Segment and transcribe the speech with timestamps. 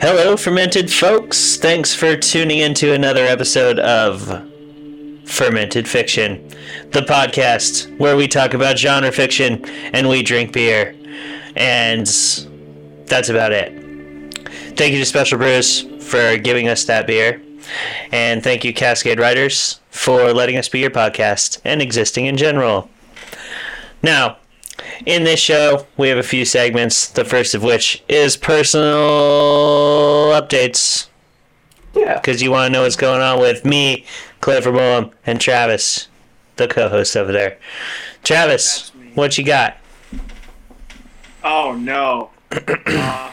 [0.00, 1.56] Hello, fermented folks.
[1.56, 4.20] Thanks for tuning into another episode of
[5.24, 6.48] Fermented Fiction,
[6.92, 10.94] the podcast where we talk about genre fiction and we drink beer.
[11.56, 12.06] And
[13.06, 13.72] that's about it.
[14.76, 17.42] Thank you to Special Brews for giving us that beer.
[18.12, 22.88] And thank you, Cascade Writers, for letting us be your podcast and existing in general.
[24.00, 24.36] Now,
[25.06, 28.88] in this show, we have a few segments, the first of which is personal
[30.32, 31.08] updates.
[31.94, 32.14] Yeah.
[32.14, 34.04] Because you want to know what's going on with me,
[34.40, 36.08] Clifford Boehm, and Travis,
[36.56, 37.58] the co host over there.
[38.22, 39.78] Travis, what you got?
[41.42, 42.30] Oh no.
[42.52, 42.56] uh,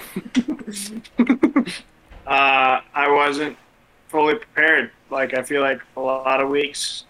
[2.27, 3.58] uh, I wasn't
[4.08, 4.91] fully prepared.
[5.09, 7.05] Like I feel like a lot of weeks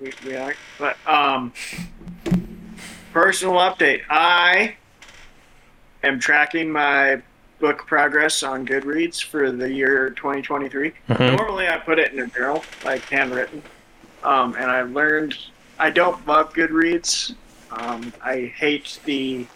[0.00, 0.54] we, we are.
[0.78, 1.52] But um,
[3.12, 4.02] personal update.
[4.10, 4.76] I
[6.02, 7.20] am tracking my
[7.60, 10.92] book progress on Goodreads for the year 2023.
[11.08, 11.36] Mhm.
[11.36, 13.62] Normally, I put it in a journal, like handwritten.
[14.24, 15.36] Um, and I learned
[15.78, 17.34] I don't love Goodreads.
[17.70, 19.46] Um, I hate the.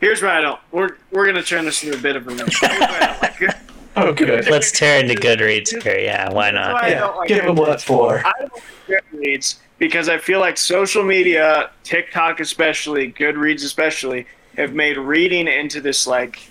[0.00, 0.60] Here's why I don't.
[0.72, 2.32] We're we're gonna turn this into a bit of a.
[2.32, 3.40] Here's why like
[3.96, 4.48] Oh, good.
[4.50, 5.98] Let's turn to Goodreads here.
[5.98, 6.74] Yeah, why not?
[6.74, 7.58] why Yeah, like give him Goodreads.
[7.58, 8.22] what for.
[8.26, 8.52] I don't
[8.88, 15.48] like Goodreads because I feel like social media, TikTok especially, Goodreads especially, have made reading
[15.48, 16.48] into this like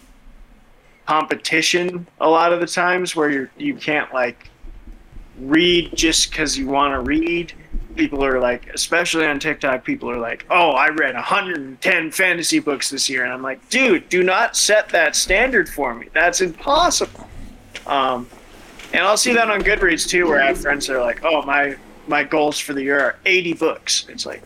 [1.05, 4.49] competition a lot of the times where you you can't like
[5.39, 7.53] read just because you want to read.
[7.95, 12.89] People are like, especially on TikTok, people are like, "Oh, I read 110 fantasy books
[12.89, 16.07] this year," and I'm like, "Dude, do not set that standard for me.
[16.11, 17.29] That's impossible."
[17.85, 18.27] Um,
[18.94, 21.44] and I'll see that on Goodreads too, where I have friends that are like, "Oh,
[21.44, 21.75] my
[22.08, 24.42] my goals for the year are 80 books." It's like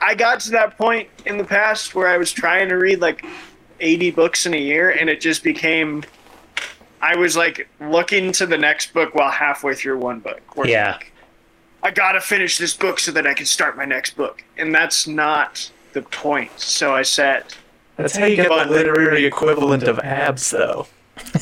[0.00, 3.24] I got to that point in the past where I was trying to read like
[3.80, 6.04] 80 books in a year, and it just became
[7.00, 10.56] I was like looking to the next book while halfway through one book.
[10.56, 10.92] where, Yeah.
[10.92, 11.12] like,
[11.82, 15.06] I gotta finish this book so that I can start my next book, and that's
[15.06, 16.50] not the point.
[16.56, 17.56] So I set
[17.96, 20.86] That's how you get the literary equivalent of abs, though.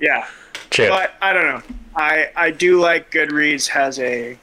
[0.00, 0.26] yeah.
[0.74, 0.88] True.
[0.88, 1.62] But I don't know.
[1.94, 4.36] I I do like Goodreads has a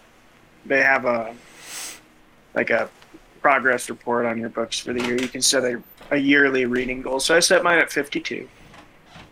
[0.66, 1.36] they have a
[2.54, 2.90] like a
[3.42, 5.20] progress report on your books for the year.
[5.20, 7.20] You can set a, a yearly reading goal.
[7.20, 8.48] So I set mine at 52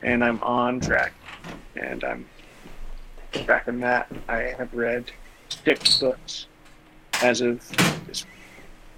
[0.02, 1.14] and I'm on track.
[1.78, 2.26] And I'm
[3.32, 4.12] tracking that.
[4.28, 5.10] I have read
[5.48, 6.48] six books
[7.22, 7.66] as of
[8.08, 8.26] this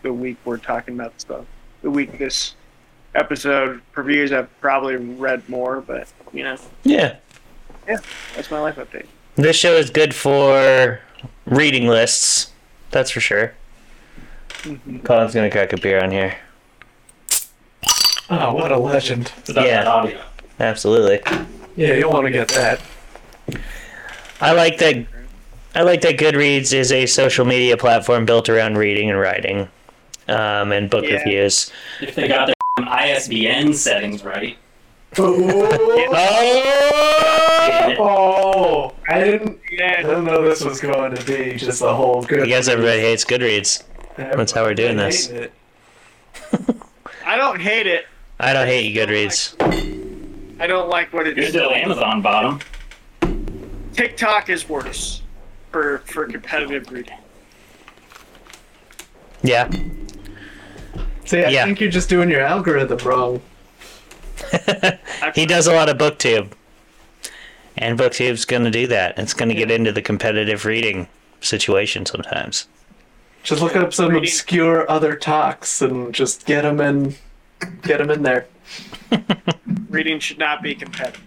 [0.01, 1.45] the week we're talking about stuff.
[1.83, 2.55] The week this
[3.13, 7.17] episode previews I've probably read more, but you know, yeah.
[8.35, 9.05] That's my life update.
[9.35, 10.99] This show is good for
[11.45, 12.51] reading lists.
[12.91, 13.53] That's for sure.
[15.03, 16.35] Colin's gonna crack a beer on here.
[18.29, 19.31] Oh, what a legend.
[19.47, 20.19] Yeah.
[20.59, 21.21] Absolutely.
[21.75, 22.79] Yeah, you'll want to get that.
[24.39, 25.05] I like that.
[25.73, 29.69] I like that Goodreads is a social media platform built around reading and writing,
[30.27, 31.15] um, and book Yeah.
[31.15, 31.71] reviews.
[32.01, 32.55] If they got their
[32.87, 34.57] ISBN settings right.
[35.17, 36.77] Oh!
[38.03, 39.59] Oh, I didn't.
[39.81, 42.41] I didn't know this was going to be just the whole good.
[42.43, 43.83] I guess everybody hates Goodreads.
[44.15, 45.31] That's how we're doing this.
[47.25, 48.05] I don't hate it.
[48.39, 49.55] I don't hate you, Goodreads.
[50.59, 52.59] I don't like what it You're still Amazon bottom.
[53.93, 55.21] TikTok is worse
[55.71, 57.17] for for competitive reading.
[59.43, 59.69] Yeah.
[61.25, 61.65] See, I Yeah.
[61.65, 63.41] think you're just doing your algorithm wrong.
[65.35, 66.51] he does a lot of booktube.
[67.77, 69.17] And booktube's going to do that.
[69.17, 71.07] It's going to get into the competitive reading
[71.39, 72.67] situation sometimes.
[73.43, 77.15] Just look up some Reading- obscure other talks and just get them in.
[77.81, 78.47] Get them in there.
[79.89, 81.21] Reading should not be competitive.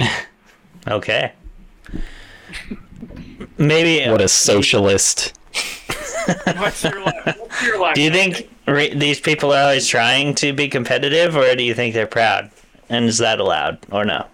[0.88, 1.30] Okay.
[3.56, 4.10] Maybe.
[4.10, 5.32] What a socialist.
[6.56, 7.38] What's your life?
[7.38, 7.94] What's your life?
[7.94, 11.74] Do you think re- these people are always trying to be competitive, or do you
[11.74, 12.50] think they're proud?
[12.88, 14.26] And is that allowed, or no?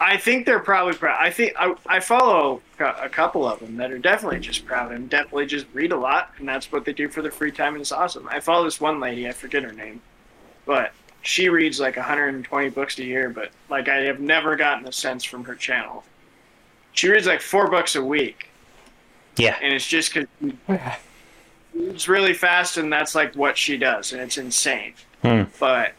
[0.00, 1.18] I think they're probably proud.
[1.20, 5.10] I think I, I follow a couple of them that are definitely just proud and
[5.10, 7.80] definitely just read a lot, and that's what they do for their free time, and
[7.80, 8.28] it's awesome.
[8.30, 10.00] I follow this one lady, I forget her name,
[10.66, 10.92] but
[11.22, 13.28] she reads like 120 books a year.
[13.28, 16.04] But like I have never gotten a sense from her channel.
[16.92, 18.47] She reads like four books a week,
[19.38, 19.56] Yeah.
[19.62, 20.28] and it's just because
[21.74, 24.94] it's really fast, and that's like what she does, and it's insane.
[25.22, 25.42] Hmm.
[25.60, 25.92] But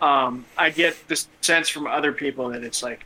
[0.00, 3.04] um, I get this sense from other people that it's like,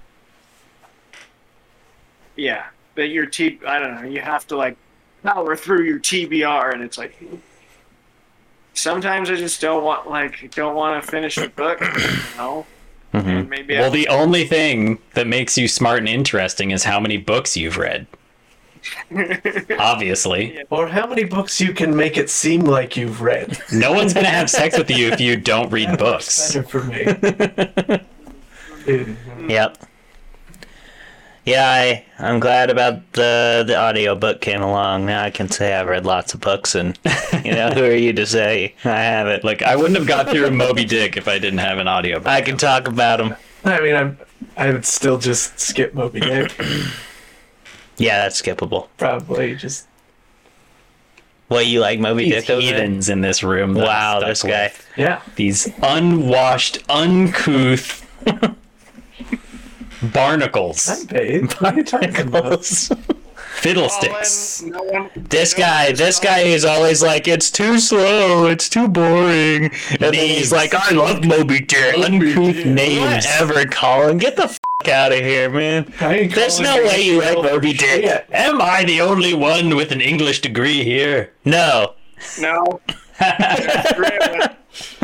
[2.37, 2.67] yeah,
[2.97, 4.77] that your T, I don't know, you have to like
[5.23, 7.21] power through your TBR, and it's like,
[8.75, 11.81] sometimes I just don't want like don't want to finish a book.
[11.81, 12.67] You know,
[13.13, 13.29] Mm-hmm.
[13.29, 17.01] and maybe I Well, the only thing that makes you smart and interesting is how
[17.01, 18.07] many books you've read.
[19.79, 20.63] Obviously.
[20.71, 23.59] Or how many books you can make it seem like you've read.
[23.73, 26.55] No one's going to have sex with you if you don't read books.
[26.55, 28.01] Better for me.
[29.49, 29.79] Yep.
[31.45, 35.07] Yeah, I I'm glad about the the audiobook came along.
[35.07, 36.99] Now I can say I've read lots of books, and
[37.45, 39.43] you know who are you to say I haven't?
[39.43, 42.27] Like, I wouldn't have got through Moby Dick if I didn't have an audiobook.
[42.27, 43.35] I can talk about them.
[43.65, 44.19] I mean, I'm,
[44.57, 46.53] I would still just skip Moby Dick.
[48.01, 48.89] Yeah, that's skippable.
[48.97, 49.87] Probably just.
[51.49, 52.49] What you like, Moby Dick?
[52.49, 53.75] over heathens in this room.
[53.75, 54.53] Wow, stuck this with.
[54.53, 54.73] guy.
[54.97, 55.23] Yeah.
[55.35, 58.07] These unwashed, uncouth
[60.13, 60.89] barnacles.
[60.89, 61.53] I'm paid.
[61.55, 62.13] What are you talking?
[63.61, 64.63] Fiddlesticks.
[64.63, 68.89] No one, This no guy, this guy is always like, it's too slow, it's too
[68.89, 69.65] boring.
[69.91, 71.97] And then he's like, I love Moby Dick.
[71.99, 72.65] Uncouth Dick.
[72.67, 73.27] names.
[73.27, 74.17] Whatever, Colin.
[74.19, 74.59] Get the f
[74.89, 75.93] out of here, man.
[75.99, 78.03] There's no way you like Shell Moby Dick.
[78.05, 78.27] shit.
[78.33, 81.33] Am I the only one with an English degree here?
[81.45, 81.95] No.
[82.41, 82.81] No,
[83.19, 84.49] there's three of us.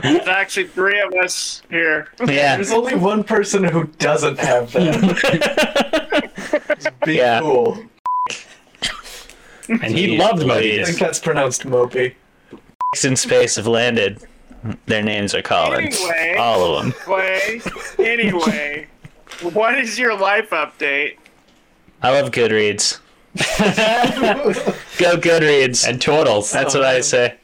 [0.02, 2.08] There's actually three of us here.
[2.26, 2.56] Yeah.
[2.56, 6.30] There's only one person who doesn't have that.
[6.78, 7.40] Just Be Yeah.
[7.40, 7.78] cool.
[9.68, 12.14] And he loved Moby I think that's pronounced Moby.
[13.02, 14.20] in space have landed.
[14.86, 15.98] Their names are Collins.
[16.00, 16.36] Anyway.
[16.38, 16.94] All of them.
[17.08, 17.60] Anyway,
[17.98, 18.86] anyway,
[19.42, 21.16] what is your life update?
[22.02, 23.00] I love Goodreads.
[24.98, 25.86] Go Goodreads.
[25.86, 26.50] And turtles.
[26.50, 27.36] That's what I say.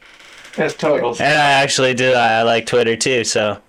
[0.55, 1.19] That's totals.
[1.19, 2.13] And I actually do.
[2.13, 3.59] I like Twitter too, so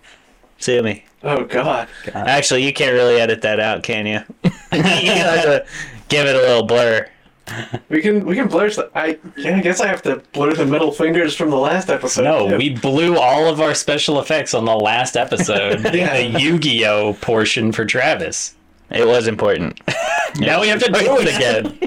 [0.58, 1.04] sue me.
[1.22, 1.88] Oh God.
[2.12, 4.20] Actually, you can't really edit that out, can you?
[4.72, 5.66] you have to
[6.08, 7.08] give it a little blur.
[7.90, 8.66] We can we can blur.
[8.66, 9.56] s- I yeah.
[9.56, 12.24] I guess I have to blur the middle fingers from the last episode.
[12.24, 12.56] No, too.
[12.56, 15.80] we blew all of our special effects on the last episode.
[15.94, 16.16] Yeah.
[16.32, 18.54] The Yu-Gi-Oh portion for Travis.
[18.90, 19.80] It was important.
[20.38, 21.78] Now we have to do it again.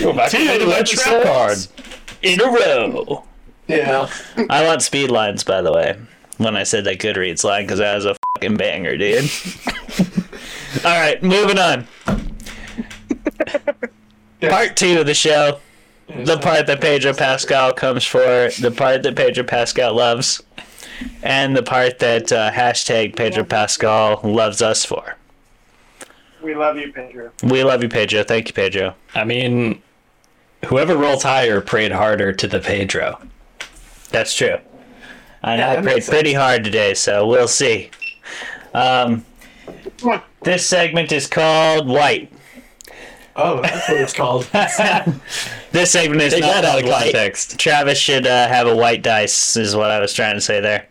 [0.00, 1.58] Go back to Two the trap card.
[2.22, 3.24] in a row.
[3.68, 4.10] yeah.
[4.50, 5.98] I want speed lines, by the way.
[6.38, 9.30] When I said that Goodreads line, because that was a fucking banger, dude.
[10.84, 11.86] All right, moving on.
[14.40, 15.60] Part two of the show.
[16.08, 20.42] The part that Pedro Pascal comes for, the part that Pedro Pascal loves,
[21.22, 25.16] and the part that uh, hashtag Pedro Pascal loves us for.
[26.42, 27.32] We love you, Pedro.
[27.42, 28.22] We love you, Pedro.
[28.22, 28.94] Thank you, Pedro.
[29.14, 29.82] I mean,
[30.66, 33.20] whoever rolled higher prayed harder to the Pedro.
[34.10, 34.58] That's true.
[35.42, 37.90] I know Yeah, I prayed pretty hard today, so we'll see.
[38.74, 39.24] Um,
[40.00, 42.32] Come this segment is called White.
[43.34, 44.48] Oh, that's what it's called.
[45.72, 47.12] This segment is Take not that out of called White.
[47.12, 47.58] context.
[47.58, 50.86] Travis should uh, have a white dice, is what I was trying to say there.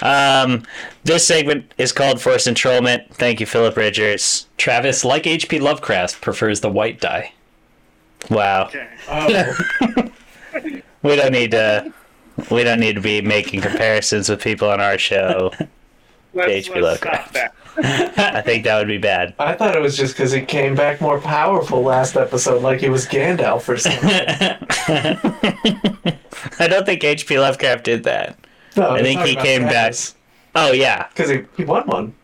[0.00, 0.64] Um,
[1.02, 3.12] this segment is called Force Entrollment.
[3.14, 4.46] Thank you, Philip Richards.
[4.58, 5.58] Travis, like H.P.
[5.58, 7.32] Lovecraft, prefers the white die.
[8.30, 8.88] Wow, Okay.
[9.08, 10.10] Oh,
[11.02, 11.92] we don't need to.
[12.50, 15.50] We don't need to be making comparisons with people on our show.
[16.34, 16.96] Let's, HP let's logo.
[16.96, 17.54] stop that.
[18.36, 19.34] I think that would be bad.
[19.38, 22.90] I thought it was just because he came back more powerful last episode, like he
[22.90, 24.10] was Gandalf or something.
[26.58, 27.38] I don't think H.P.
[27.38, 28.38] Lovecraft did that.
[28.76, 29.94] No, I think he came back.
[30.54, 32.14] Oh yeah, because he, he won one.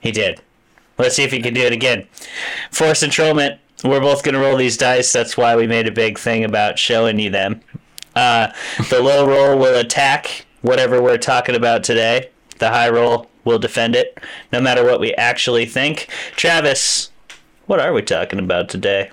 [0.00, 0.42] He did.
[0.98, 2.06] Let's see if he can do it again.
[2.70, 3.60] Force entrollment.
[3.84, 5.12] We're both going to roll these dice.
[5.12, 7.60] That's why we made a big thing about showing you them.
[8.16, 8.48] Uh,
[8.90, 12.30] the low roll will attack whatever we're talking about today.
[12.58, 14.16] The high roll will defend it,
[14.52, 16.06] no matter what we actually think.
[16.36, 17.10] Travis,
[17.66, 19.10] what are we talking about today?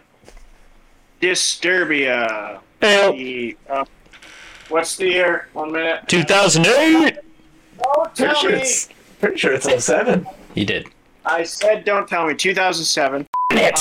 [1.22, 2.60] Disturbia.
[2.82, 3.86] Hey, The, uh,
[4.70, 5.48] what's the year?
[5.54, 6.08] One minute.
[6.08, 7.18] 2008.
[7.88, 8.58] Oh, Pretty tell sure me.
[8.58, 8.90] it's
[9.20, 10.28] pretty sure it's 07.
[10.54, 10.88] He did.
[11.26, 12.36] I said, don't tell me.
[12.36, 13.26] 2007.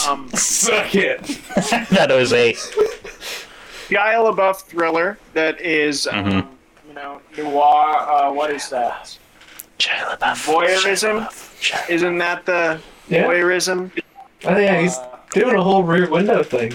[0.09, 1.21] Um, Suck it.
[1.91, 2.57] that was eight.
[3.89, 6.47] Shia LaBeouf thriller that is, um, Mhm.
[6.89, 7.97] you know, noir.
[7.99, 9.19] Uh, what is that?
[9.79, 10.47] Shia LaBeouf.
[10.47, 11.27] Voyeurism?
[11.61, 13.25] Shia Isn't that the Yeah.
[13.25, 13.91] voyeurism?
[14.45, 14.99] Oh uh, yeah, he's
[15.33, 16.75] doing a whole rear window thing.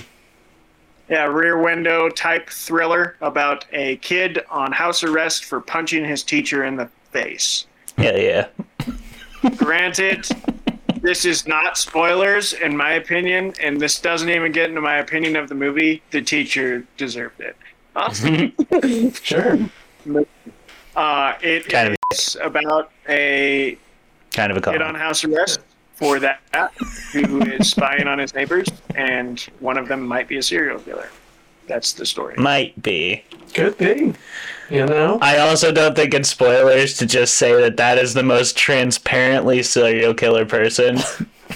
[1.09, 6.65] Yeah, rear window type thriller about a kid on house arrest for punching his teacher
[6.65, 7.65] in the face.
[7.97, 8.47] Yeah, yeah.
[9.57, 10.27] Granted,
[11.01, 15.35] this is not spoilers in my opinion, and this doesn't even get into my opinion
[15.35, 16.01] of the movie.
[16.11, 17.55] The teacher deserved it.
[17.95, 18.53] Awesome.
[19.13, 19.57] Sure.
[20.95, 23.77] Uh, it Kind of- is about a
[24.31, 25.59] Kind of a kid on house arrest
[25.93, 26.39] for that
[27.11, 31.09] who is spying on his neighbors, and one of them might be a serial killer.
[31.67, 32.33] that's the story.
[32.37, 33.23] Might be.
[33.53, 34.13] Could be.
[34.71, 35.19] You know?
[35.21, 39.61] I also don't think it's spoilers to just say that that is the most transparently
[39.61, 40.97] serial killer person,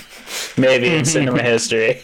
[0.58, 2.02] maybe in cinema history.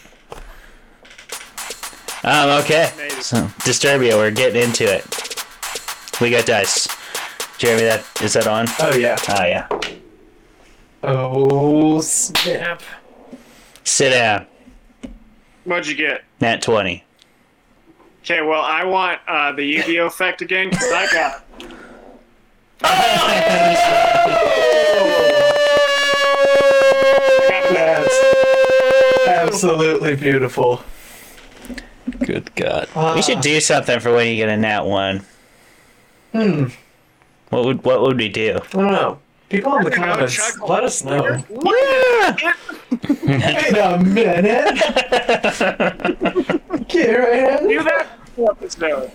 [2.23, 2.91] Um, okay.
[2.97, 3.21] Maybe.
[3.21, 5.05] So, Disturbia, we're getting into it.
[6.19, 6.87] We got dice.
[7.59, 8.67] Jeremy, that is that on?
[8.79, 9.17] Oh, yeah.
[9.27, 9.67] Oh yeah.
[11.03, 12.81] Oh, snap.
[13.83, 14.47] Sit down.
[15.65, 16.23] What'd you get?
[16.39, 17.03] Nat twenty.
[18.23, 21.43] Okay, well, I want uh, the Yu-Gi-Oh effect again because I got.
[27.73, 28.19] That's
[29.27, 30.81] absolutely beautiful.
[32.19, 32.87] Good God.
[33.15, 35.25] We should do something for when you get a nat one.
[36.31, 36.67] Hmm.
[37.49, 38.59] What would what would we do?
[38.63, 39.19] I don't know.
[39.49, 41.25] People in the You comments, let us know.
[41.49, 42.35] Yeah.
[43.25, 44.75] Wait a minute.
[46.87, 47.85] Get right Do in.
[47.85, 49.11] that episode.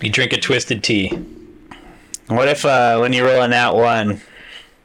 [0.00, 1.08] You drink a twisted tea.
[2.28, 4.20] What if uh, when you roll a nat one,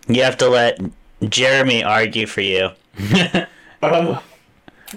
[0.08, 0.80] you have to let
[1.30, 2.70] Jeremy argue for you?
[3.82, 4.20] Uh,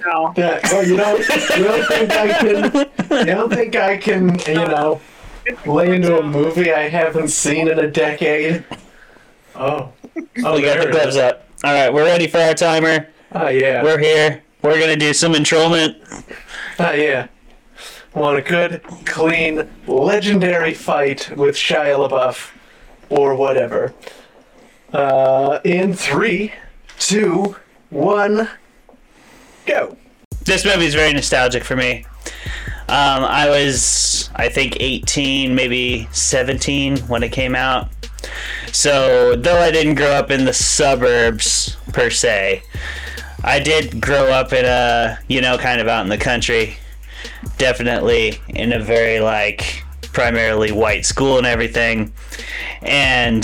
[0.04, 0.30] No.
[0.36, 1.18] that, well, you don't,
[1.56, 5.00] you don't think I can, you don't think I can, you know,
[5.66, 8.64] lay into a movie I haven't seen in a decade?
[9.54, 9.92] Oh.
[10.16, 10.22] Oh,
[10.54, 11.48] we got the gloves up.
[11.64, 13.08] All right, we're ready for our timer.
[13.32, 13.82] Oh, yeah.
[13.82, 14.42] We're here.
[14.62, 15.96] We're gonna do some enrollment.
[16.78, 17.28] Oh, yeah.
[18.14, 22.52] Want a good, clean, legendary fight with Shia LaBeouf
[23.10, 23.92] or whatever.
[24.92, 26.52] Uh, in three,
[26.98, 27.56] two,
[27.90, 28.48] one,
[29.66, 29.96] go.
[30.44, 32.06] This movie is very nostalgic for me.
[32.88, 37.88] Um, I was, I think, 18, maybe 17 when it came out.
[38.70, 42.62] So, though I didn't grow up in the suburbs per se,
[43.42, 46.76] I did grow up in a, you know, kind of out in the country.
[47.58, 52.12] Definitely in a very, like, primarily white school and everything.
[52.82, 53.42] And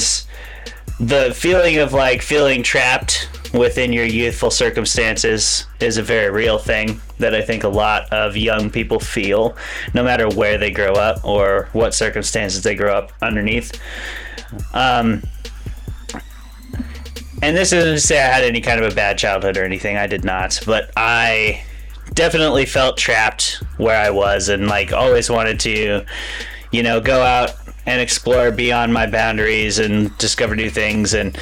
[1.01, 7.01] the feeling of, like, feeling trapped within your youthful circumstances is a very real thing
[7.19, 9.57] that I think a lot of young people feel,
[9.95, 13.79] no matter where they grow up or what circumstances they grow up underneath.
[14.73, 15.23] Um,
[17.43, 19.97] and this isn't to say I had any kind of a bad childhood or anything.
[19.97, 21.63] I did not, but I
[22.15, 26.05] definitely felt trapped where I was and like always wanted to,
[26.71, 27.55] you know, go out
[27.87, 31.15] and explore beyond my boundaries and discover new things.
[31.15, 31.37] And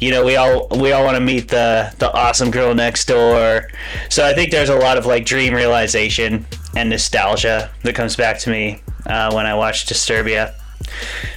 [0.00, 3.68] you know we all we all want to meet the the awesome girl next door.
[4.10, 6.46] So i think there's a lot of like dream realization
[6.76, 10.54] and nostalgia that comes back to me uh, when i watch disturbia.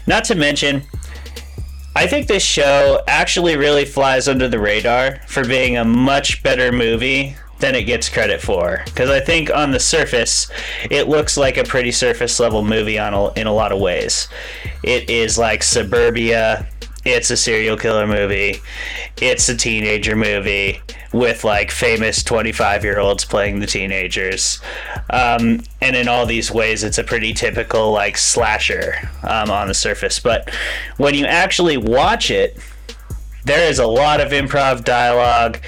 [0.08, 0.84] Not to mention
[1.96, 6.72] I think this show actually really flies under the radar for being a much better
[6.72, 8.82] movie than it gets credit for.
[8.86, 10.50] Because I think on the surface,
[10.90, 14.28] it looks like a pretty surface level movie on a, in a lot of ways.
[14.84, 16.68] It is like Suburbia.
[17.06, 18.62] It's a serial killer movie.
[19.22, 20.82] It's a teenager movie
[21.14, 24.60] with like famous 25 year olds playing the teenagers.
[25.10, 29.74] Um, and in all these ways, it's a pretty typical like slasher um, on the
[29.74, 30.20] surface.
[30.20, 30.50] But
[30.98, 32.58] when you actually watch it,
[33.48, 35.60] there is a lot of improv dialogue.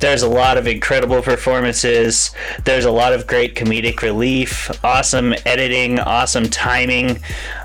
[0.00, 2.32] There's a lot of incredible performances.
[2.64, 7.20] There's a lot of great comedic relief, awesome editing, awesome timing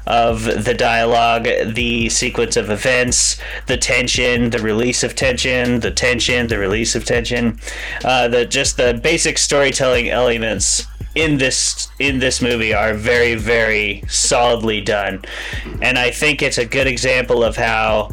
[0.06, 6.48] of the dialogue, the sequence of events, the tension, the release of tension, the tension,
[6.48, 7.60] the release of tension,
[8.04, 14.04] uh, the just the basic storytelling elements in this in this movie are very very
[14.08, 15.24] solidly done
[15.80, 18.10] and i think it's a good example of how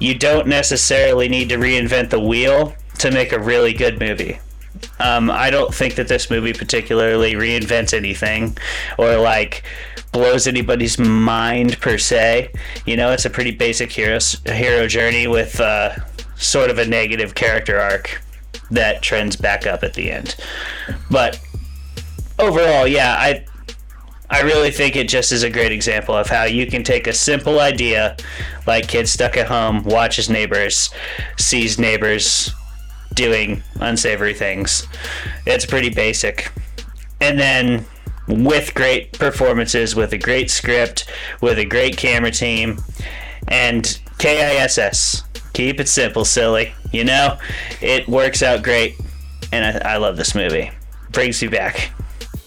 [0.00, 4.40] you don't necessarily need to reinvent the wheel to make a really good movie.
[4.98, 8.56] Um, i don't think that this movie particularly reinvents anything
[8.98, 9.64] or like
[10.12, 12.50] blows anybody's mind per se.
[12.86, 15.96] You know it's a pretty basic hero hero journey with uh,
[16.36, 18.22] sort of a negative character arc
[18.70, 20.36] that trends back up at the end.
[21.10, 21.40] But
[22.38, 23.44] overall, yeah, I
[24.30, 27.12] I really think it just is a great example of how you can take a
[27.12, 28.16] simple idea,
[28.66, 30.90] like kid stuck at home, watches neighbors,
[31.36, 32.52] sees neighbors
[33.14, 34.86] doing unsavory things.
[35.46, 36.52] It's pretty basic.
[37.20, 37.84] And then
[38.28, 41.10] with great performances, with a great script,
[41.40, 42.78] with a great camera team,
[43.48, 45.24] and KISS.
[45.52, 46.72] Keep it simple, silly.
[46.92, 47.38] You know,
[47.80, 48.94] it works out great,
[49.52, 50.70] and I, I love this movie.
[51.10, 51.90] Brings you back.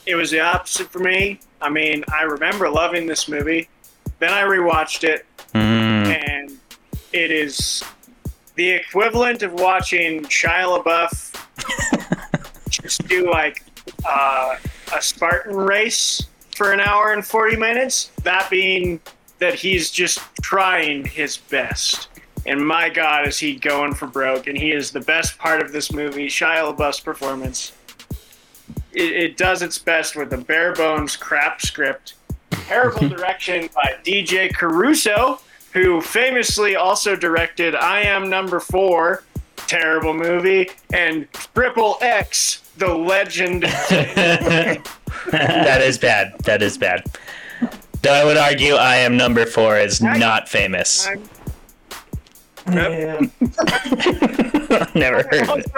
[0.05, 1.39] It was the opposite for me.
[1.63, 3.69] I mean, I remember loving this movie.
[4.19, 6.05] Then I rewatched it, Mm.
[6.29, 6.51] and
[7.13, 7.83] it is
[8.55, 13.63] the equivalent of watching Shia LaBeouf just do like
[14.05, 14.57] uh,
[14.95, 16.21] a Spartan race
[16.55, 18.11] for an hour and 40 minutes.
[18.23, 18.99] That being
[19.39, 22.09] that he's just trying his best.
[22.45, 24.47] And my God, is he going for broke?
[24.47, 26.27] And he is the best part of this movie.
[26.27, 27.71] Shia LaBeouf's performance.
[28.93, 32.15] It, it does its best with a bare bones crap script.
[32.51, 35.39] Terrible direction by DJ Caruso,
[35.73, 39.23] who famously also directed I Am Number Four,
[39.57, 43.63] terrible movie, and Triple X, the legend.
[45.31, 46.37] that is bad.
[46.43, 47.03] That is bad.
[48.01, 51.07] Though I would argue I am number four is not famous.
[52.69, 53.19] Yeah.
[54.93, 55.71] Never heard of it.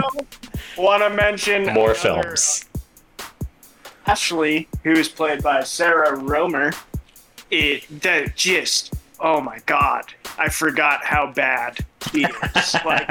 [0.78, 1.94] want to mention More another-
[2.24, 2.66] films.
[4.08, 6.72] Ashley, who is played by Sarah Roemer,
[7.52, 10.06] it that just oh my god,
[10.38, 11.78] I forgot how bad
[12.12, 12.76] he is.
[12.86, 13.10] like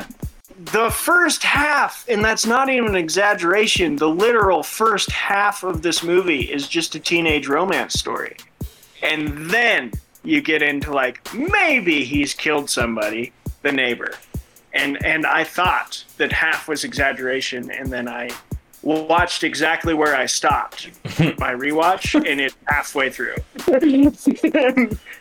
[0.57, 3.97] the first half, and that's not even an exaggeration.
[3.97, 8.37] The literal first half of this movie is just a teenage romance story,
[9.03, 13.33] and then you get into like maybe he's killed somebody,
[13.63, 14.15] the neighbor,
[14.73, 18.31] and and I thought that half was exaggeration, and then I
[18.85, 20.91] watched exactly where I stopped
[21.39, 23.37] my rewatch, and it's halfway through.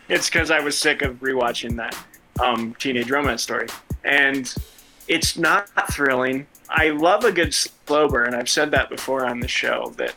[0.08, 1.98] it's because I was sick of rewatching that
[2.42, 3.68] um, teenage romance story,
[4.04, 4.54] and
[5.08, 6.46] it's not thrilling.
[6.68, 8.34] I love a good slow burn.
[8.34, 10.14] I've said that before on the show that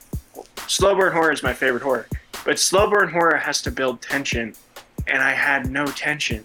[0.68, 2.08] slow burn horror is my favorite horror,
[2.44, 4.54] but slow burn horror has to build tension,
[5.08, 6.44] and I had no tension.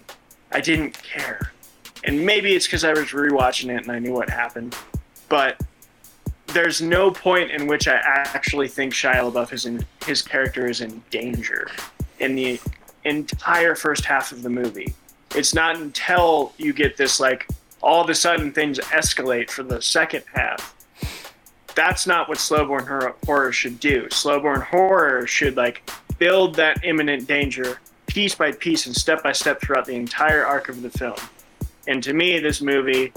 [0.51, 1.51] I didn't care,
[2.05, 4.75] and maybe it's because I was rewatching it and I knew what happened,
[5.27, 5.59] but
[6.53, 10.81] there's no point in which I actually think Shia LaBeouf is in his character is
[10.81, 11.67] in danger
[12.19, 12.59] in the
[13.05, 14.93] entire first half of the movie.
[15.35, 17.47] It's not until you get this like
[17.81, 20.75] all of a sudden things escalate for the second half.
[21.75, 24.07] That's not what slow burn hor- horror should do.
[24.11, 29.31] Slow burn horror should like build that imminent danger piece by piece and step by
[29.31, 31.17] step throughout the entire arc of the film.
[31.87, 33.11] And to me, this movie,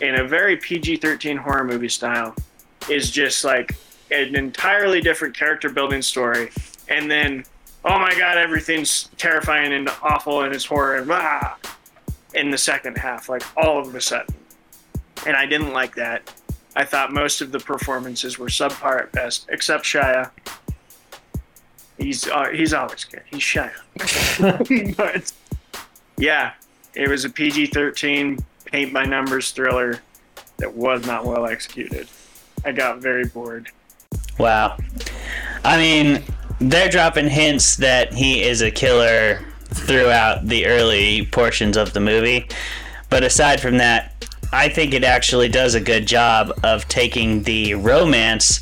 [0.00, 2.34] in a very PG-13 horror movie style,
[2.90, 3.76] is just like
[4.10, 6.50] an entirely different character building story.
[6.88, 7.44] And then,
[7.84, 11.56] oh my god, everything's terrifying and awful and it's horror and blah
[12.34, 14.34] in the second half, like all of a sudden.
[15.26, 16.32] And I didn't like that.
[16.76, 20.30] I thought most of the performances were subpar at best, except Shia.
[21.98, 23.22] He's uh, he's always good.
[23.28, 23.72] He's Shia.
[24.96, 25.32] but
[26.16, 26.52] yeah,
[26.94, 30.00] it was a PG-13 paint by numbers thriller
[30.58, 32.06] that was not well executed.
[32.64, 33.70] I got very bored.
[34.38, 34.78] Wow.
[35.64, 36.22] I mean,
[36.60, 42.48] they're dropping hints that he is a killer throughout the early portions of the movie.
[43.10, 47.74] But aside from that, I think it actually does a good job of taking the
[47.74, 48.60] romance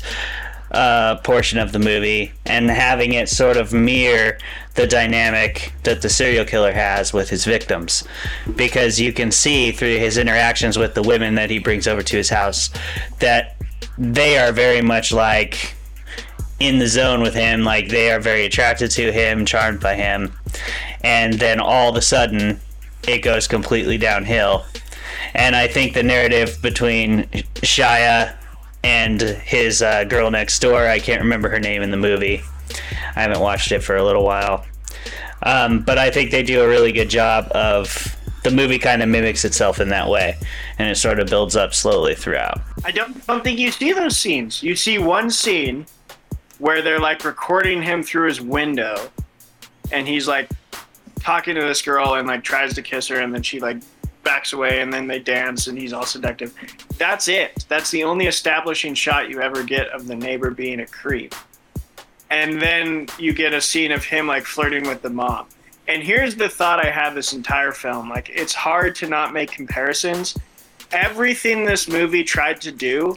[0.71, 4.37] uh, portion of the movie and having it sort of mirror
[4.75, 8.03] the dynamic that the serial killer has with his victims.
[8.55, 12.17] Because you can see through his interactions with the women that he brings over to
[12.17, 12.69] his house
[13.19, 13.56] that
[13.97, 15.75] they are very much like
[16.59, 17.63] in the zone with him.
[17.63, 20.33] Like they are very attracted to him charmed by him.
[21.01, 22.59] And then all of a sudden
[23.07, 24.65] it goes completely downhill.
[25.33, 27.23] And i think the narrative between
[27.55, 28.35] shia
[28.83, 32.41] and his uh, girl next door i can't remember her name in the movie.
[33.15, 34.65] I haven't watched it for a little while.
[35.43, 38.16] Um, but i think they do a really good job of
[38.49, 40.37] the movie kind of mimics itself in that way
[40.79, 44.17] and it sort of builds up slowly throughout I don't don't think you see those
[44.17, 44.63] scenes.
[44.63, 45.85] You see one scene
[46.59, 49.09] where they're like recording him through his window
[49.91, 50.49] and he's like
[51.19, 53.77] talking to this girl and like tries to kiss her and then she like
[54.23, 56.53] backs away and then they dance and he's all seductive.
[56.97, 57.65] That's it.
[57.67, 61.35] That's the only establishing shot you ever get of the neighbor being a creep.
[62.29, 65.47] And then you get a scene of him like flirting with the mom.
[65.87, 68.09] And here's the thought I had this entire film.
[68.09, 70.37] Like it's hard to not make comparisons
[70.91, 73.15] everything this movie tried to do,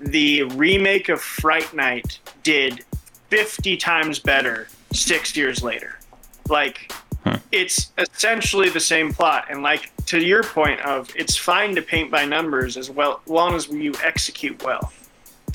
[0.00, 2.84] the remake of Fright Night did
[3.30, 5.98] 50 times better six years later.
[6.48, 6.92] Like,
[7.52, 9.46] it's essentially the same plot.
[9.50, 13.54] And, like, to your point of it's fine to paint by numbers as well, long
[13.54, 14.92] as you execute well.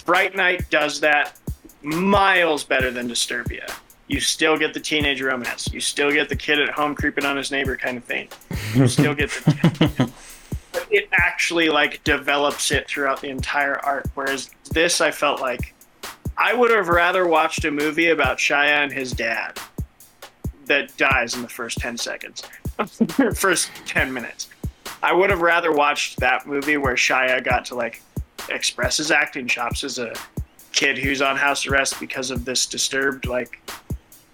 [0.03, 1.37] Fright Night does that
[1.81, 3.71] miles better than Disturbia.
[4.09, 5.71] You still get the teenage romance.
[5.71, 8.27] You still get the kid at home creeping on his neighbor kind of thing.
[8.73, 10.11] You still get the
[10.91, 14.07] it actually like develops it throughout the entire arc.
[14.15, 15.75] Whereas this, I felt like
[16.37, 19.59] I would have rather watched a movie about Shia and his dad
[20.65, 22.43] that dies in the first ten seconds,
[23.35, 24.49] first ten minutes.
[25.03, 28.01] I would have rather watched that movie where Shia got to like
[28.49, 30.13] express his acting chops as a
[30.71, 33.59] kid who's on house arrest because of this disturbed like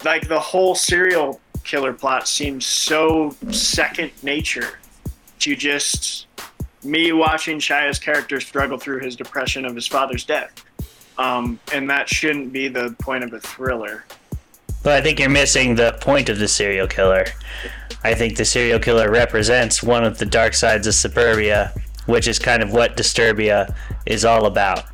[0.06, 4.80] like the whole serial killer plot seems so second nature
[5.40, 6.28] to just
[6.84, 10.64] me watching Shia's character struggle through his depression of his father's death.
[11.18, 14.06] Um, and that shouldn't be the point of a thriller.
[14.84, 17.26] But I think you're missing the point of the serial killer.
[18.04, 21.74] I think the serial killer represents one of the dark sides of suburbia,
[22.06, 23.74] which is kind of what Disturbia
[24.06, 24.86] is all about.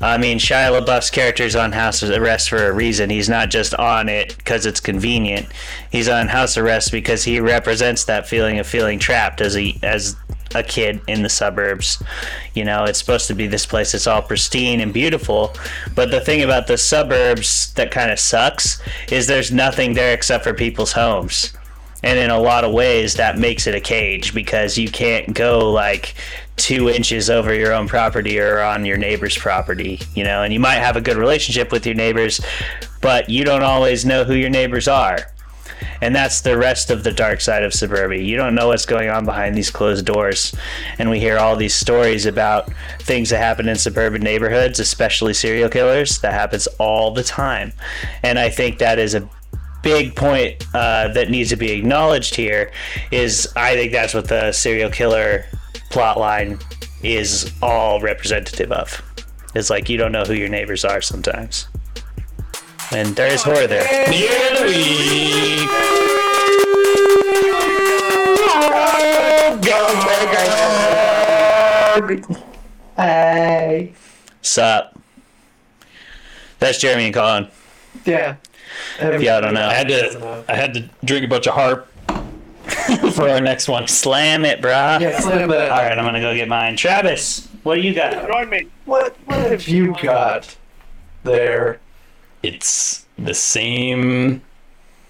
[0.00, 3.10] I mean, Shia LaBeouf's character is on house arrest for a reason.
[3.10, 5.46] He's not just on it because it's convenient.
[5.90, 10.16] He's on house arrest because he represents that feeling of feeling trapped as a as
[10.54, 12.02] a kid in the suburbs.
[12.54, 15.54] You know, it's supposed to be this place that's all pristine and beautiful,
[15.94, 18.80] but the thing about the suburbs that kind of sucks
[19.10, 21.52] is there's nothing there except for people's homes.
[22.04, 25.72] And in a lot of ways, that makes it a cage because you can't go
[25.72, 26.14] like
[26.56, 30.60] two inches over your own property or on your neighbor's property, you know, and you
[30.60, 32.42] might have a good relationship with your neighbors,
[33.00, 35.18] but you don't always know who your neighbors are.
[36.02, 38.22] And that's the rest of the dark side of suburbia.
[38.22, 40.54] You don't know what's going on behind these closed doors.
[40.98, 45.70] And we hear all these stories about things that happen in suburban neighborhoods, especially serial
[45.70, 46.18] killers.
[46.18, 47.72] That happens all the time.
[48.22, 49.28] And I think that is a
[49.84, 52.72] big point uh, that needs to be acknowledged here
[53.12, 55.44] is I think that's what the serial killer
[55.90, 56.58] plot line
[57.02, 59.02] is all representative of.
[59.54, 61.68] It's like you don't know who your neighbors are sometimes.
[62.90, 63.86] And there is horror there.
[64.10, 65.68] Beer the week.
[72.96, 73.92] Hey.
[74.42, 74.98] Sup?
[76.58, 77.48] That's Jeremy and Colin.
[78.04, 78.36] Yeah.
[79.00, 79.66] Yeah, I don't know.
[79.66, 80.44] I had to.
[80.48, 81.86] I had to drink a bunch of harp
[83.14, 83.86] for our next one.
[83.88, 85.00] Slam it, brah.
[85.00, 85.70] Yeah, slam that.
[85.70, 86.76] All right, I'm gonna go get mine.
[86.76, 88.26] Travis, what do you got?
[88.28, 88.68] Join me.
[88.84, 90.56] What what have you got
[91.24, 91.80] there?
[92.42, 94.42] It's the same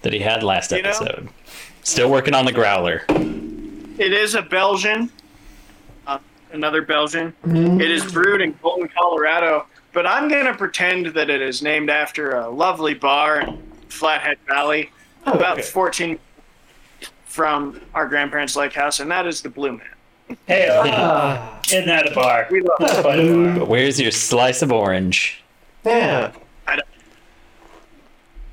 [0.03, 0.89] that he had last You know?
[0.89, 1.29] episode.
[1.83, 3.03] Still working on the growler.
[3.09, 5.09] It is a Belgian,
[6.07, 6.19] uh,
[6.51, 7.33] another Belgian.
[7.45, 11.89] It is brewed in Golden, Colorado, but I'm going to pretend that it is named
[11.89, 14.91] after a lovely bar in Flathead Valley,
[15.25, 15.61] about okay.
[15.63, 16.19] 14
[17.25, 20.37] from our grandparents' lake house, and that is the Blue Moon.
[20.47, 22.47] Hey, Ah, isn't that a bar?
[22.51, 23.59] We love it.
[23.59, 25.41] But where's your slice of orange?
[25.85, 26.31] yeah.
[26.67, 26.87] I don't-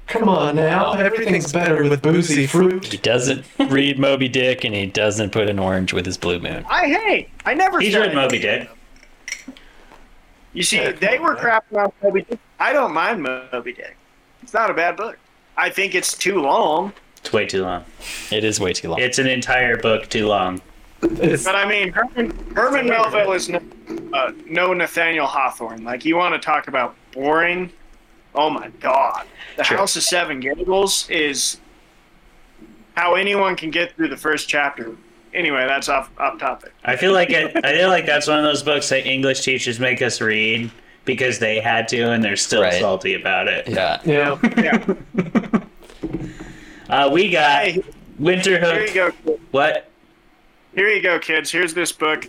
[0.07, 0.93] Come on now.
[0.93, 2.85] Everything's better with boozy fruit.
[2.87, 6.65] He doesn't read Moby Dick, and he doesn't put an orange with his blue moon.
[6.69, 8.15] I hey, I never He's said read it.
[8.15, 8.69] Moby Dick.
[10.53, 12.39] You see, Yeah, they come were on, crapping on Moby Dick.
[12.61, 13.97] I don't mind Moby Dick.
[14.43, 15.19] It's not a bad book.
[15.57, 17.85] I think it's too long, It's way too long.
[18.31, 19.01] It is way too long.
[19.01, 20.61] It's an entire book too long.
[21.01, 23.61] But I mean, Herman, Herman Melville is no,
[24.13, 25.83] uh, no Nathaniel Hawthorne.
[25.85, 27.71] Like, you want to talk about boring?
[28.35, 29.27] Oh my God.
[29.57, 29.77] The Sure.
[29.79, 31.61] House of Seven Gables is
[32.97, 34.97] how anyone can get through the first chapter.
[35.35, 36.73] Anyway, that's off off topic.
[36.85, 39.81] I feel like it, I feel like that's one of those books that English teachers
[39.81, 40.71] make us read
[41.05, 42.75] because they had to, and they're still Right.
[42.81, 43.67] salty about it.
[43.69, 44.01] yeah.
[44.05, 44.37] yeah.
[44.59, 44.95] Yeah.
[46.89, 47.83] Uh, we got Hey,
[48.19, 49.11] Winter here you go.
[49.25, 49.41] kid.
[49.51, 49.89] What?
[50.75, 51.51] Here you go, kids.
[51.51, 52.27] Here's this book,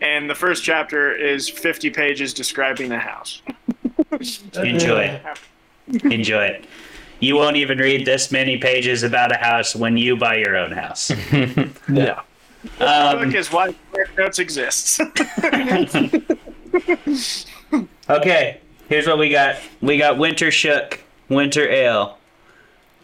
[0.00, 3.42] and the first chapter is 50 pages describing the house.
[4.54, 5.20] Enjoy.
[5.88, 6.04] It.
[6.04, 6.66] Enjoy it.
[7.20, 10.72] You won't even read this many pages about a house when you buy your own
[10.72, 11.10] house.
[11.92, 12.20] Yeah.
[12.78, 13.74] The Um, book is why
[14.16, 14.98] Notes exists.
[18.10, 19.56] okay, here's what we got.
[19.80, 22.18] We got Winter Shook Winter Ale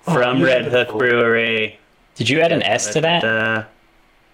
[0.02, 0.96] from Oh, Red Hook.
[0.96, 1.78] Brewery.
[2.14, 3.24] Did you add an S to that?
[3.24, 3.64] Uh,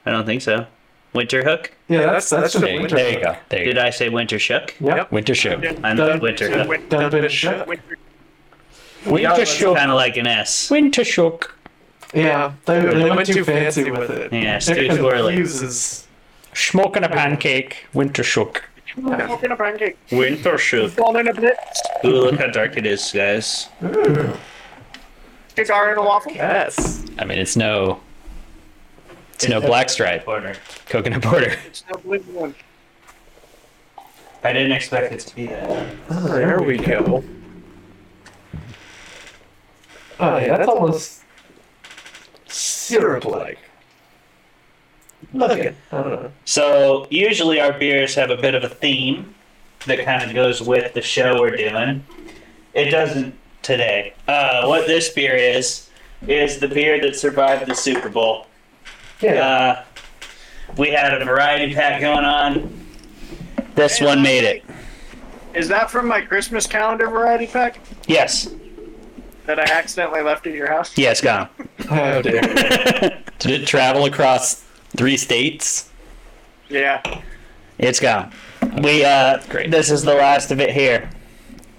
[0.04, 0.66] I don't think so.
[1.12, 1.72] Winter Hook?
[1.88, 2.96] Yeah, that's that's just There winter.
[2.96, 3.36] there you go.
[3.48, 3.82] There you Did go.
[3.82, 4.74] I say Winter Shook?
[4.80, 5.12] Yep.
[5.12, 5.60] Winter show.
[5.82, 6.20] I'm Done.
[6.20, 6.88] Winter Hook.
[6.90, 7.66] Done bit of shit.
[9.06, 9.74] Winter show.
[9.74, 10.70] Kind of like an S.
[10.70, 11.55] Winter shook.
[12.14, 14.32] Yeah, they, they went too fancy with it.
[14.32, 15.34] Yeah, it's It too twirly.
[15.34, 16.06] confuses.
[16.54, 17.86] Smoking a pancake.
[17.92, 18.64] Winter shook.
[18.94, 19.98] Smoking a pancake.
[20.10, 20.92] Winter Shook.
[20.92, 21.58] Falling a bit.
[22.04, 23.68] Ooh, look how dark it is, guys.
[25.54, 26.32] Cigar and a waffle.
[26.32, 27.04] Yes.
[27.18, 28.00] I mean, it's no.
[29.34, 30.24] It's no black stripe.
[30.24, 30.54] Porter.
[30.86, 31.54] Coconut porter.
[31.66, 32.54] It's no blue one.
[34.42, 35.94] I didn't expect it to be that.
[36.08, 37.22] Oh, there we go.
[40.18, 41.22] Oh yeah, that's almost
[42.48, 43.58] syrup-like.
[45.32, 45.74] Looking.
[45.92, 46.32] I don't know.
[46.44, 49.34] So usually our beers have a bit of a theme
[49.86, 52.04] that kind of goes with the show we're doing.
[52.74, 54.14] It doesn't today.
[54.28, 55.88] Uh, what this beer is
[56.26, 58.46] is the beer that survived the Super Bowl.
[59.20, 59.32] Yeah.
[59.32, 59.84] Uh,
[60.76, 62.86] we had a variety pack going on.
[63.74, 64.64] This one made it.
[65.54, 68.50] Is that from my Christmas calendar variety pack Yes.
[69.46, 70.96] that I accidentally left at your house?
[70.96, 71.48] Yes, gone.
[71.88, 72.40] How dare you.
[73.38, 74.64] Did it travel across
[74.96, 75.90] three states?
[76.68, 77.02] Yeah.
[77.78, 78.32] It's gone.
[78.82, 79.70] We uh Great.
[79.70, 81.10] this is the last of it here.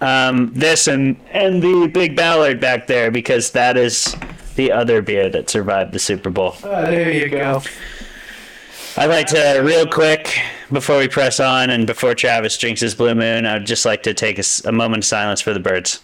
[0.01, 4.15] Um this and and the big Ballard back there because that is
[4.55, 6.55] the other beer that survived the Super Bowl.
[6.63, 7.61] Oh, there you go.
[8.95, 10.39] I'd like to real quick
[10.71, 14.13] before we press on and before Travis drinks his blue moon, I'd just like to
[14.13, 15.99] take a moment of silence for the birds.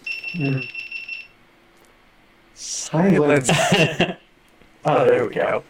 [2.63, 3.49] Silence.
[4.86, 5.63] oh, there we go.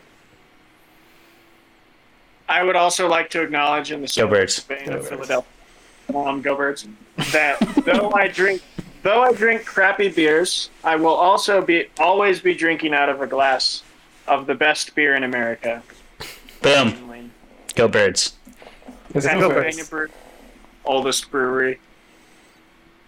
[2.47, 4.60] I would also like to acknowledge in the Go Birds.
[4.60, 5.10] vein Go of Birds.
[5.10, 5.49] Philadelphia,
[6.13, 6.88] um, Go Birds,
[7.32, 8.62] that though I drink
[9.01, 13.27] though I drink crappy beers, I will also be always be drinking out of a
[13.27, 13.82] glass
[14.27, 15.82] of the best beer in America.
[16.62, 17.32] Boom.
[17.73, 18.36] Go birds.
[19.15, 20.10] Is it Pennsylvania Brewery,
[20.86, 21.79] oldest brewery,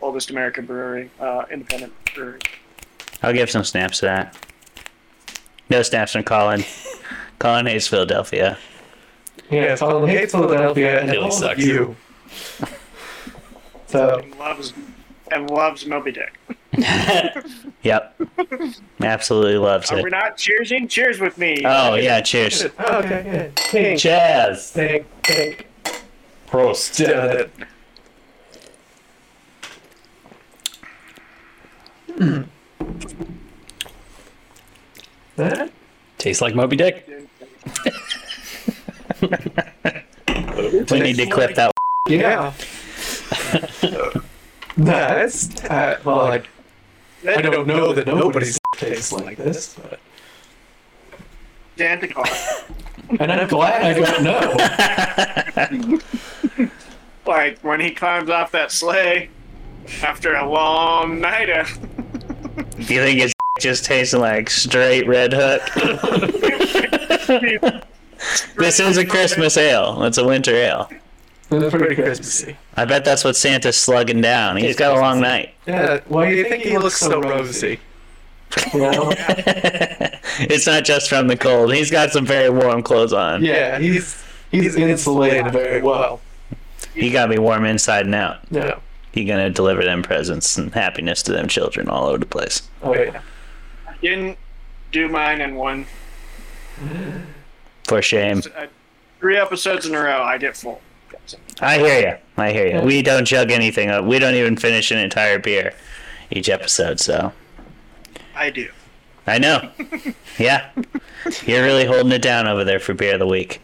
[0.02, 2.40] oldest American brewery, uh, independent brewery.
[3.24, 4.38] I'll give some snaps to that.
[5.70, 6.64] No snaps from Colin.
[7.40, 8.58] Colin hates Philadelphia.
[9.50, 11.60] Yeah, Colin hates Philadelphia and Really all of sucks.
[11.64, 11.96] you.
[13.88, 14.74] So, And loves
[15.32, 16.38] and loves Moby Dick.
[17.84, 18.20] Yep.
[19.02, 20.10] Absolutely loves Are we it.
[20.12, 20.90] not cheersing?
[20.90, 21.62] Cheers with me.
[21.64, 22.66] Oh yeah, cheers.
[22.66, 23.70] oh, okay, yeah.
[23.72, 24.72] Pink, Jazz.
[24.72, 25.68] pink, pink.
[26.48, 27.50] Prost.
[32.80, 33.28] Done it.
[35.36, 35.72] That?
[36.18, 37.10] Tastes like Moby Dick.
[40.92, 41.72] We need to clip that.
[42.08, 42.54] Yeah.
[44.78, 46.44] That's uh, well, I,
[47.28, 50.00] I don't know that nobody's tastes like this, but
[51.78, 52.66] Santa Claus.
[53.20, 54.24] and I'm glad I don't
[55.80, 55.90] know.
[57.26, 59.30] like when he climbs off that sleigh
[60.04, 61.70] after a long night of
[62.78, 65.62] Do you think it's just tasting like straight red hook?
[68.58, 70.04] This is a Christmas ale.
[70.04, 70.90] It's a winter ale.
[71.52, 72.58] It's pretty Christmassy.
[72.76, 74.58] I bet that's what Santa's slugging down.
[74.58, 75.54] He's got a long night.
[75.68, 76.00] Yeah.
[76.08, 77.80] Why do you think he looks so rosy?
[78.74, 79.12] You know?
[80.40, 81.74] it's not just from the cold.
[81.74, 83.44] He's got some very warm clothes on.
[83.44, 86.22] Yeah, he's he's insulated very well.
[86.94, 88.40] He got me warm inside and out.
[88.50, 88.80] Yeah.
[89.16, 92.62] He gonna deliver them presents and happiness to them children all over the place.
[92.84, 93.22] Oh yeah.
[94.02, 94.38] didn't
[94.92, 95.86] do mine in one
[97.88, 98.42] For shame.
[99.20, 100.22] three episodes in a row.
[100.22, 100.82] I get full.
[101.62, 102.18] I hear you.
[102.36, 102.82] I hear you.
[102.82, 104.04] We don't chug anything up.
[104.04, 105.74] We don't even finish an entire beer
[106.30, 107.00] each episode.
[107.00, 107.32] So
[108.36, 108.70] I do.
[109.26, 109.72] I know.
[110.38, 110.70] Yeah,
[111.46, 113.62] you're really holding it down over there for beer of the week.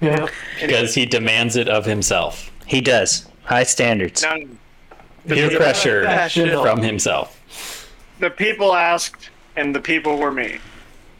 [0.00, 0.26] Yeah.
[0.60, 2.50] Because he demands it of himself.
[2.66, 3.26] He does.
[3.46, 4.22] High standards.
[4.22, 4.36] Now,
[5.26, 6.50] Peer pressure Passion.
[6.62, 7.88] from himself.
[8.20, 10.58] the people asked, and the people were me.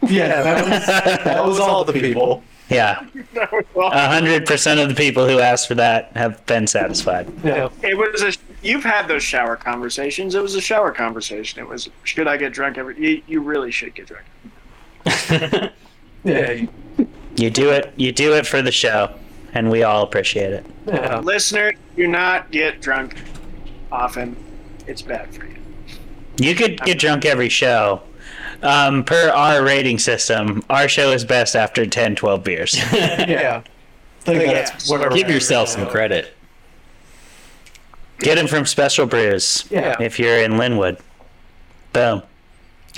[0.06, 0.86] Yeah, that was
[1.24, 2.42] that was all the people.
[2.68, 6.44] Yeah, That was all- a hundred percent of the people who asked for that have
[6.46, 7.32] been satisfied.
[7.44, 7.68] Yeah.
[7.82, 8.32] It was a.
[8.62, 10.34] You've had those shower conversations.
[10.34, 11.60] It was a shower conversation.
[11.60, 11.88] It was.
[12.04, 12.98] Should I get drunk every?
[13.00, 15.72] You, you really should get drunk.
[16.24, 16.66] Yeah.
[17.36, 17.92] You do it.
[17.96, 19.14] You do it for the show,
[19.56, 20.66] and we all appreciate it.
[20.86, 21.18] Yeah.
[21.20, 23.16] Listener, do not get drunk
[23.90, 24.36] often.
[24.86, 25.56] It's bad for you.
[26.38, 28.02] You could get drunk every show.
[28.62, 32.74] Um, per our rating system, our show is best after 10, 12 beers.
[32.92, 33.62] Yeah.
[34.28, 36.34] I think that's where Give yourself some credit.
[38.18, 39.64] Get them from Special Brews.
[39.70, 39.96] Yeah.
[40.00, 40.98] If you're in Lynnwood.
[41.92, 42.22] Boom.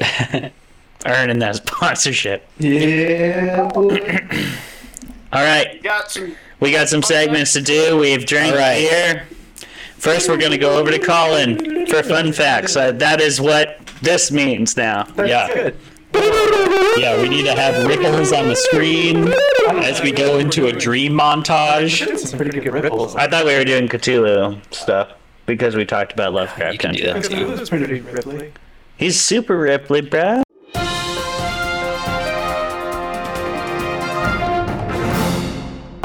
[1.06, 2.48] Earning that sponsorship.
[2.58, 3.70] Yeah.
[5.32, 5.74] All right.
[5.74, 6.34] You got some.
[6.60, 7.96] We got some segments to do.
[7.98, 8.78] We've drank All right.
[8.78, 9.26] beer.
[9.96, 12.76] First, we're going to go over to Colin for fun facts.
[12.76, 15.04] Uh, that is what this means now.
[15.16, 15.54] That's Yeah.
[15.54, 15.76] good.
[16.96, 19.32] Yeah, we need to have ripples on the screen
[19.84, 22.04] as we go into a dream montage.
[22.06, 23.14] That's some pretty good ripples.
[23.14, 25.10] I thought we were doing Cthulhu stuff
[25.46, 27.44] because we talked about Lovecraft You can do Country.
[27.44, 27.60] that.
[27.60, 28.52] It pretty Ripley.
[28.96, 30.42] He's super Ripley, bro.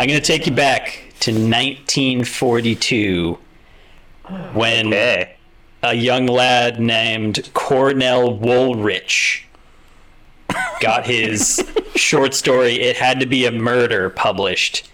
[0.03, 3.37] I'm going to take you back to 1942
[4.51, 5.37] when Okay.
[5.81, 9.43] a young lad named Cornell Woolrich
[10.81, 14.89] got his short story It Had to Be a Murder published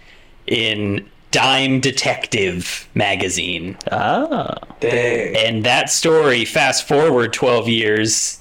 [0.46, 3.76] in Dime Detective magazine.
[3.90, 4.54] Oh.
[4.78, 5.34] Dang.
[5.34, 8.38] And that story, fast forward 12 years,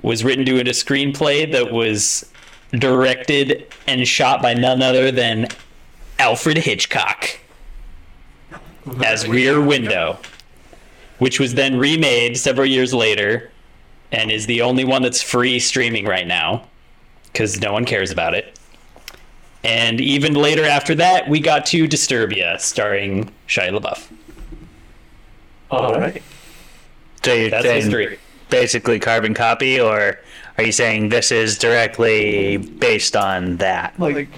[0.00, 2.24] was written to a screenplay that was
[2.72, 5.46] directed and shot by none other than
[6.20, 7.38] Alfred Hitchcock.
[9.02, 10.18] as Rear Window,
[11.18, 13.50] which was then remade several years later
[14.12, 16.66] and is the only one that's free streaming right now
[17.32, 18.58] because no one cares about it.
[19.64, 24.10] And even later after that, we got to Disturbia, starring Shia LaBeouf.
[25.70, 26.22] All right.
[27.24, 28.18] So you're That's history.
[28.50, 30.18] basically carbon copy, or
[30.58, 33.98] are you saying this is directly based on that?
[33.98, 34.28] Like,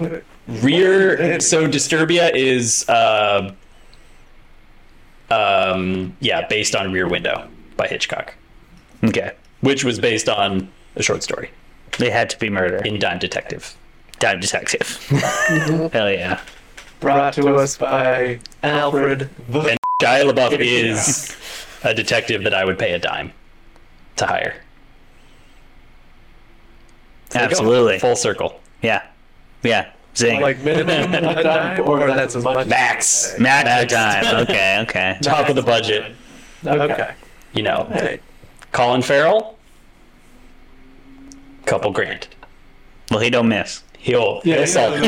[0.47, 1.39] Rear.
[1.41, 3.53] So Disturbia is, uh,
[5.29, 8.33] um, yeah, based on Rear Window by Hitchcock,
[9.03, 9.31] Okay.
[9.61, 11.49] which was based on a short story
[11.97, 12.77] They had to be murder.
[12.77, 13.75] in Dime Detective.
[14.19, 14.97] Dime Detective.
[15.91, 16.39] Hell yeah.
[16.99, 21.35] brought to us by Alfred the And Shia LaBeouf is
[21.83, 23.33] a detective that I would pay a dime
[24.17, 24.55] to hire.
[27.31, 27.51] There you go.
[27.51, 27.99] Absolutely.
[27.99, 28.59] Full circle.
[28.81, 29.03] Yeah.
[29.63, 29.91] Yeah.
[30.15, 30.41] Zing.
[30.41, 32.67] like minimum a dime, or that's as much.
[32.67, 33.37] Max.
[33.39, 33.93] Max Max.
[33.93, 34.35] time.
[34.43, 35.17] Okay, okay.
[35.23, 36.13] Top of the budget.
[36.65, 37.13] Okay.
[37.53, 37.87] You know.
[37.91, 38.19] Hey.
[38.71, 39.57] Colin Farrell.
[41.65, 42.27] Couple grand.
[43.09, 43.83] Well, he don't miss.
[43.97, 45.05] He'll, Yeah, he'll solve the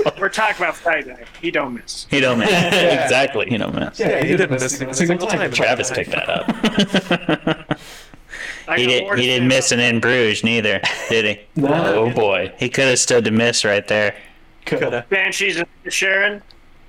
[0.00, 0.18] yeah.
[0.18, 1.22] We're talking about Friday.
[1.42, 2.06] He don't miss.
[2.08, 2.48] he don't miss.
[2.50, 3.46] exactly.
[3.50, 4.00] He don't miss.
[4.00, 5.52] Yeah, he didn't miss a single time.
[5.52, 7.78] Travis picked that up.
[8.70, 11.60] I He did, he didn't miss an in Bruges neither, did he?
[11.60, 11.94] no.
[11.94, 12.52] Oh boy.
[12.58, 14.14] He could have stood to miss right there.
[14.66, 15.04] coulda.
[15.10, 16.42] Banshees of Inisherin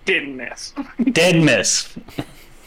[0.05, 0.73] didn't miss.
[1.11, 1.95] Did miss.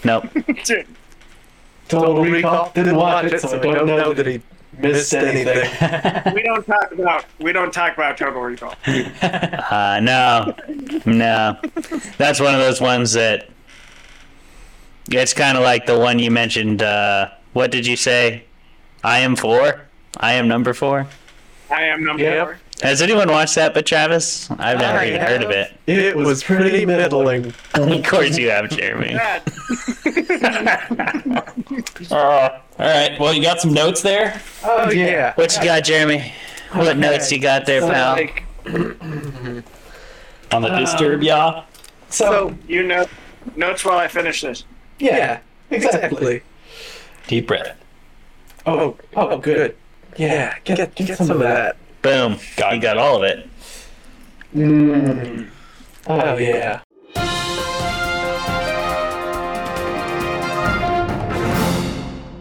[0.05, 0.25] Nope.
[1.89, 2.71] Total Recall.
[2.75, 4.41] Didn't watch it, so I don't know that he
[4.79, 6.35] missed anything.
[6.35, 8.75] we don't talk about we don't talk about Total Recall.
[9.75, 10.55] Uh, no,
[11.05, 11.59] no.
[12.19, 13.49] That's one of those ones that.
[15.11, 16.83] It's kind of like the one you mentioned.
[16.83, 18.44] Uh, what did you say?
[19.05, 19.83] I am four.
[20.19, 21.07] I am number four.
[21.71, 22.47] I am number Yep.
[22.47, 22.59] four.
[22.83, 24.51] Has anyone watched that but Travis?
[24.51, 25.79] I've never I even heard of it.
[25.87, 27.53] It was pretty middling.
[27.75, 29.15] of course you have, Jeremy.
[29.15, 29.43] Bad.
[32.11, 33.17] all right.
[33.21, 34.41] Well, you got some notes there?
[34.65, 35.35] Oh yeah.
[35.35, 36.33] What you got, Jeremy?
[36.73, 38.13] What notes you got there, So, pal?
[38.15, 38.43] like,
[40.51, 41.59] On the Disturbia?
[41.59, 41.65] Um,
[42.09, 43.07] so You know
[43.57, 44.65] notes while I finish this.
[44.99, 45.39] yeah,
[45.71, 46.43] exactly.
[47.29, 47.77] Deep breath.
[48.67, 49.77] Oh, oh, good.
[50.17, 51.77] Yeah, get get some of that.
[52.03, 52.39] Boom.
[52.57, 53.49] Got you got all of it.
[54.55, 55.49] Mm.
[56.07, 56.81] Oh yeah.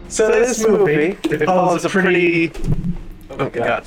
[0.08, 2.52] So this movie it follows a pretty
[3.30, 3.84] oh god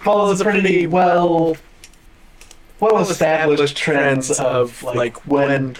[0.00, 1.56] follows a pretty well
[2.78, 5.74] well established trends of like when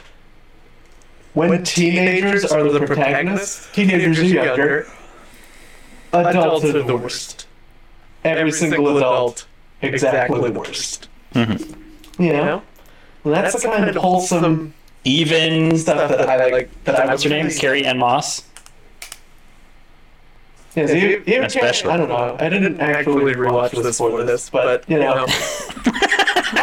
[1.34, 4.86] when teenagers are the protagonists, teenagers are younger,
[6.12, 7.46] adults are the worst.
[8.24, 9.46] Every single adult
[9.82, 11.08] exactly the worst.
[11.34, 11.76] Mhm.
[12.18, 12.62] You know?
[13.24, 16.84] And that's the kind of wholesome Even, stuff that I like.
[16.84, 17.50] That I what's her name?
[17.50, 18.42] Carrie-Anne Moss?
[20.74, 21.90] Yes, you, you Especially.
[21.90, 22.36] I don't know.
[22.38, 25.28] I didn't actually rewatch this for this, but you know, I'm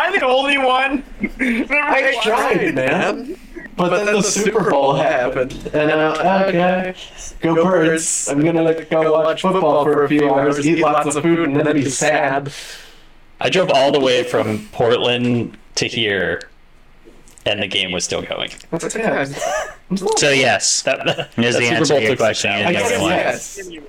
[0.02, 1.04] I the only one?
[1.40, 3.38] I tried, man.
[3.78, 6.96] But then the Super Bowl happened, and uh, okay,
[7.42, 8.30] go birds.
[8.30, 11.56] I'm gonna like, go watch football for a few hours, eat lots of food, and
[11.58, 12.54] then be sad.
[13.42, 16.42] I drove all the way from Portland to here,
[17.46, 18.52] and the game was still going.
[18.72, 19.26] That's yeah,
[20.16, 22.52] So yes, That, that, Here's that the Super answer to your the question.
[22.52, 22.58] show.
[22.58, 23.70] Yeah, I yeah, guess yeah.
[23.70, 23.80] yes.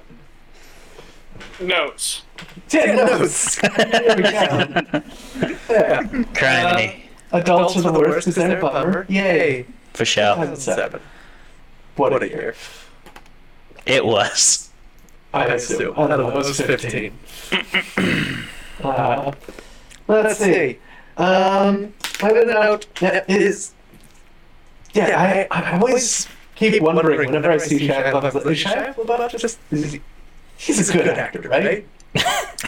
[1.61, 2.22] Notes.
[2.68, 3.61] Ten notes.
[3.61, 3.70] There
[4.16, 4.31] we go.
[5.70, 6.03] Yeah.
[6.35, 7.03] Criminy.
[7.33, 8.27] Adults are the worst.
[8.29, 9.07] Is that a bummer?
[9.09, 9.66] Yay.
[9.96, 10.35] For sure.
[10.35, 11.00] 2007.
[11.96, 12.54] What a year.
[13.87, 14.70] It was.
[15.32, 15.94] I assume.
[15.98, 16.32] I don't.
[16.32, 17.12] I was 15.
[18.85, 19.32] uh,
[20.06, 20.78] let's see.
[21.16, 23.72] Um, I have a note that is.
[24.92, 29.59] Yeah, I, I always keep wondering whenever I see Shia LaBeouf, is Shia LaBeouf just.
[29.70, 30.00] Is he,
[30.59, 31.87] he's a good actor, right?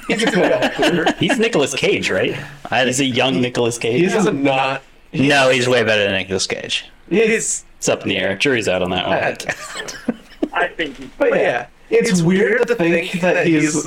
[0.06, 1.12] He's a good actor.
[1.18, 2.38] He's Nicolas Cage, right?
[2.70, 4.00] I, He's a young Nicolas Cage.
[4.00, 4.82] He's a not.
[5.12, 6.86] No, he's way better than Nicolas Cage.
[7.08, 7.64] He's.
[7.78, 8.36] It's up in the air.
[8.36, 10.18] Jury's out on that one.
[10.52, 13.86] I think he- But yeah, it's weird to think that he's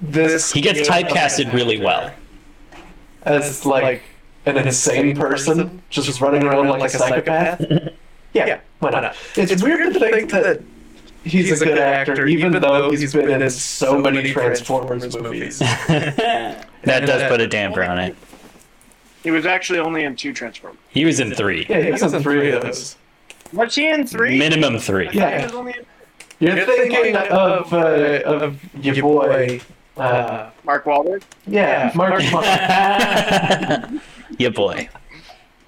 [0.00, 0.52] this.
[0.52, 2.12] He gets typecasted really well.
[3.24, 4.02] as like
[4.46, 7.64] an insane person, just running around like a psychopath.
[8.34, 9.14] Yeah, why not?
[9.36, 10.60] It's weird to think that
[11.22, 15.60] he's a good actor, even though he's been in so many Transformers movies.
[15.88, 18.16] That does put a damper on it.
[19.24, 20.78] He was actually only in two Transformers.
[20.90, 21.66] He was in three.
[21.68, 22.96] Yeah, he was in three of those.
[23.52, 24.38] Was he in three?
[24.38, 25.08] Minimum three.
[25.08, 25.84] He Yeah, was only in
[26.40, 29.60] you're thinking of uh, of your boy.
[29.96, 31.22] Uh, Mark Wahlberg.
[31.46, 32.20] yeah, Mark.
[34.38, 34.88] Yeah, boy.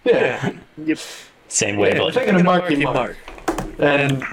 [0.05, 0.99] Yeah, Yep.
[1.49, 2.15] Same Yeah, wavelength.
[2.15, 3.17] thinking of Marky Mark.
[3.79, 4.25] And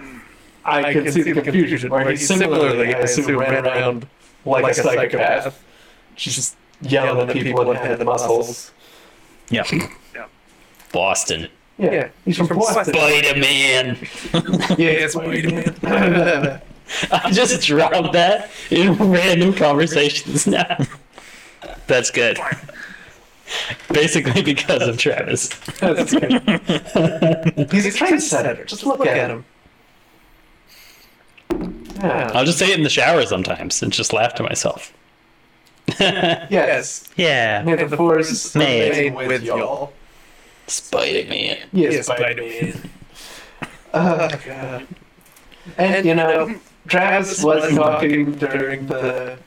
[0.66, 4.08] I can see the confusion where he similarly, I assume, ran around
[4.46, 5.64] like a psychopath,
[6.16, 8.72] just yelling at people and had the muscles.
[9.50, 9.64] Yeah.
[10.16, 10.26] yeah.
[10.92, 11.50] Boston.
[11.78, 12.94] Yeah, he's from Boston.
[12.94, 13.98] Spider Man.
[14.78, 16.62] Yeah, it's Spider-Man.
[17.12, 20.78] I just dropped that in random conversations now.
[21.88, 22.40] That's good.
[23.92, 25.50] Basically because of Travis.
[25.80, 26.32] That's good.
[27.72, 28.66] He's a trendsetter.
[28.66, 29.46] Just look at him.
[32.02, 32.32] Yeah.
[32.34, 34.94] I'll just say it in the shower sometimes and just laugh to myself.
[36.00, 37.10] Yes.
[37.16, 37.62] Yeah.
[37.64, 38.90] May the force May.
[38.90, 39.94] remain with y'all.
[40.68, 41.58] Spider Man.
[41.72, 42.90] Yes, Spider-Man.
[43.96, 44.88] Oh, God.
[45.78, 46.56] And, you know,
[46.88, 49.38] Travis was talking during the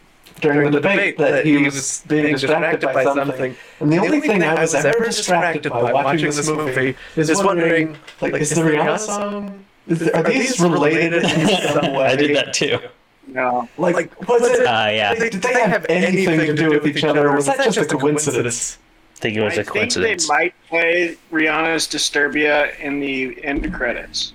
[0.40, 3.56] during the debate that he was being distracted by something.
[3.80, 7.96] And the only thing I was ever distracted by watching this movie is just wondering,
[8.20, 9.64] like, is the Rihanna song?
[9.88, 12.06] Is there, are these related in some way?
[12.12, 12.78] I did that too.
[13.26, 13.68] No.
[13.76, 14.66] Like, was it?
[14.66, 15.14] Uh, yeah.
[15.14, 18.78] Did they have anything to do with each other, or was that just a coincidence?
[19.16, 20.28] I think it was I a think coincidence.
[20.28, 24.32] they might play Rihanna's Disturbia in the end credits.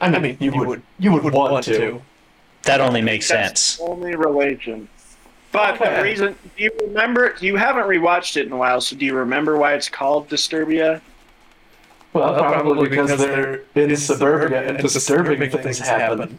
[0.00, 2.00] I mean, you would you would want to.
[2.62, 3.76] That only makes That's sense.
[3.78, 4.88] the only relation.
[5.52, 5.96] But Okay.
[5.96, 9.14] the reason do you remember you haven't rewatched it in a while, so do you
[9.14, 11.00] remember why it's called Disturbia?
[12.12, 16.38] Well, probably because they're in suburbia and disturbing things happen.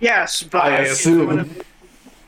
[0.00, 1.50] Yes, but I assume.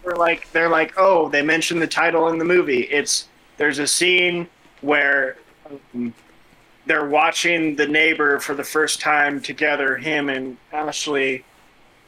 [0.05, 2.83] they're like they're like, oh, they mentioned the title in the movie.
[2.83, 4.49] It's there's a scene
[4.81, 5.37] where
[5.95, 6.13] um,
[6.87, 11.45] they're watching the neighbor for the first time together, him and Ashley,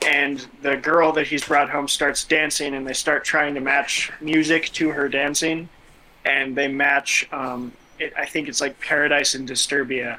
[0.04, 4.10] and the girl that he's brought home starts dancing, and they start trying to match
[4.20, 5.68] music to her dancing,
[6.24, 7.28] and they match.
[7.32, 10.18] Um, it, I think it's like Paradise and Disturbia,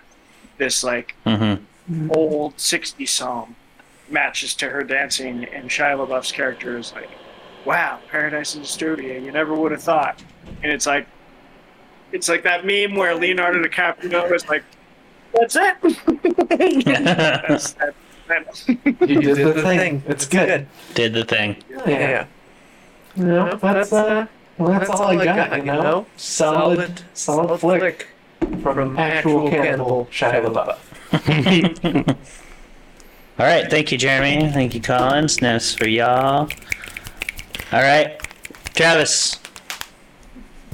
[0.57, 2.11] this like Mm-hmm.
[2.11, 3.57] old 60s song
[4.14, 7.09] matches to her dancing, and Shia LaBeouf's character is like,
[7.66, 10.24] wow, Paradise and Disturbia, you never would have thought.
[10.61, 11.07] And it's like,
[12.11, 14.64] it's like that meme where Leonardo DiCaprio is like,
[15.34, 15.76] that's it.
[17.47, 17.95] that's, that,
[18.28, 18.68] that,
[19.09, 20.03] You did the thing.
[20.07, 20.68] It's good.
[20.93, 21.57] Did the thing.
[21.88, 22.28] Yeah.
[23.16, 25.57] No, that's uh, well, that's all I got.
[25.57, 28.07] You know, solid, solid flick
[28.61, 32.18] from actual cannibal Shia LaBeouf.
[33.39, 33.69] All right.
[33.69, 34.49] Thank you, Jeremy.
[34.51, 35.41] Thank you, Collins.
[35.41, 36.49] Now for y'all.
[37.71, 38.21] All right.
[38.75, 39.39] Travis.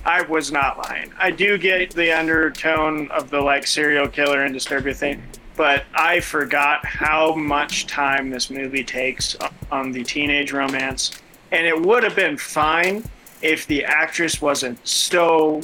[0.05, 1.13] I was not lying.
[1.17, 5.21] I do get the undertone of the like serial killer and Disturbia thing,
[5.55, 9.37] but I forgot how much time this movie takes
[9.71, 11.19] on the teenage romance,
[11.51, 13.03] and it would have been fine
[13.41, 15.61] if the actress wasn't so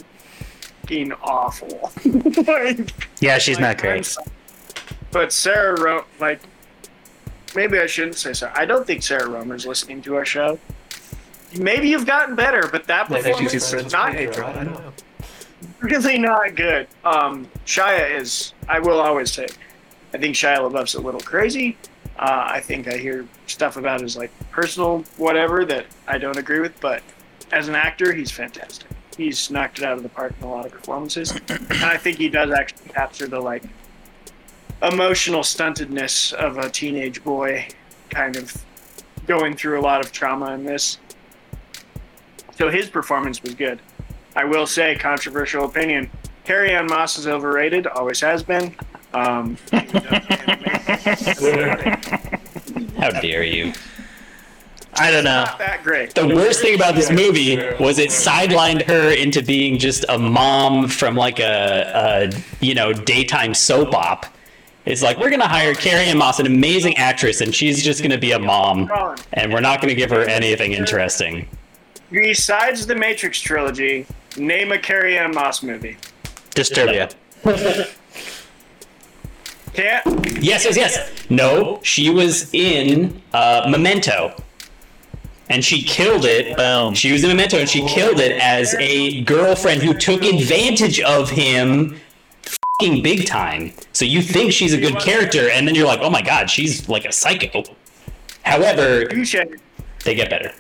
[0.86, 1.92] fucking awful.
[2.48, 4.18] Like, Yeah, she's not like, I'm great.
[5.12, 6.42] But Sarah Roemer like
[7.56, 8.52] maybe I shouldn't say so.
[8.54, 10.60] I don't think Sarah Roemer's listening to our show.
[11.58, 14.94] Maybe you've gotten better, but that performance is not I don't know.
[15.80, 16.88] really not good.
[17.04, 18.54] Um, Shia is.
[18.68, 19.48] I will always say,
[20.14, 21.78] I think Shia LaBeouf's a little crazy.
[22.18, 26.60] Uh, I think I hear stuff about his like personal whatever that I don't agree
[26.60, 27.04] with, but
[27.52, 28.88] as an actor, he's fantastic.
[29.18, 32.18] He's knocked it out of the park in a lot of performances, and I think
[32.18, 33.64] he does actually capture the like
[34.82, 37.68] emotional stuntedness of a teenage boy,
[38.10, 38.56] kind of
[39.28, 41.00] going through a lot of trauma in this.
[42.58, 43.82] So his performance was good.
[44.36, 46.10] I will say, controversial opinion.
[46.44, 48.76] Carrie-Anne Moss is overrated, always has been.
[49.14, 49.58] Um,
[52.98, 53.74] How dare you?
[54.98, 55.44] I don't know.
[55.44, 56.16] not that great.
[56.16, 60.88] The worst thing about this movie was it sidelined her into being just a mom
[60.88, 64.26] from like a, a you know daytime soap op.
[64.86, 68.34] It's like we're gonna hire Carrie-Anne Moss, an amazing actress, and she's just gonna be
[68.34, 68.92] a mom,
[69.34, 71.48] and we're not gonna give her anything interesting.
[72.12, 74.06] Besides the Matrix trilogy,
[74.38, 75.98] name a Carrie-Anne Moss movie.
[76.52, 77.14] Disturbia.
[79.74, 80.06] Can't.
[80.42, 81.30] Yes, yes, yes.
[81.30, 84.36] No, she was in uh, Memento.
[85.50, 86.58] And she killed it.
[86.58, 86.96] Boom.
[86.96, 91.30] She was in Memento and she killed it as a girlfriend who took advantage of
[91.30, 92.00] him fing
[92.80, 93.72] big time.
[93.94, 96.88] So you think she's a good character, and then you're like, oh my god, she's
[96.90, 97.64] like a psycho.
[98.44, 99.36] However, Touche.
[100.04, 100.52] they get better.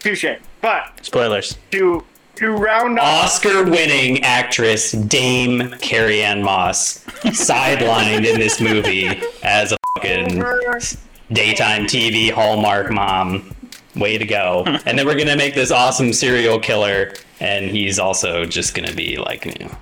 [0.00, 0.24] Touche.
[0.60, 1.56] But Spoilers.
[1.72, 2.04] to
[2.36, 9.06] to round off, Oscar winning actress Dame Carrie-Anne Moss sidelined in this movie
[9.44, 10.42] as a fucking
[11.32, 13.54] daytime TV Hallmark mom.
[13.94, 14.64] Way to go.
[14.86, 19.16] And then we're gonna make this awesome serial killer, and he's also just gonna be
[19.18, 19.76] like, you know,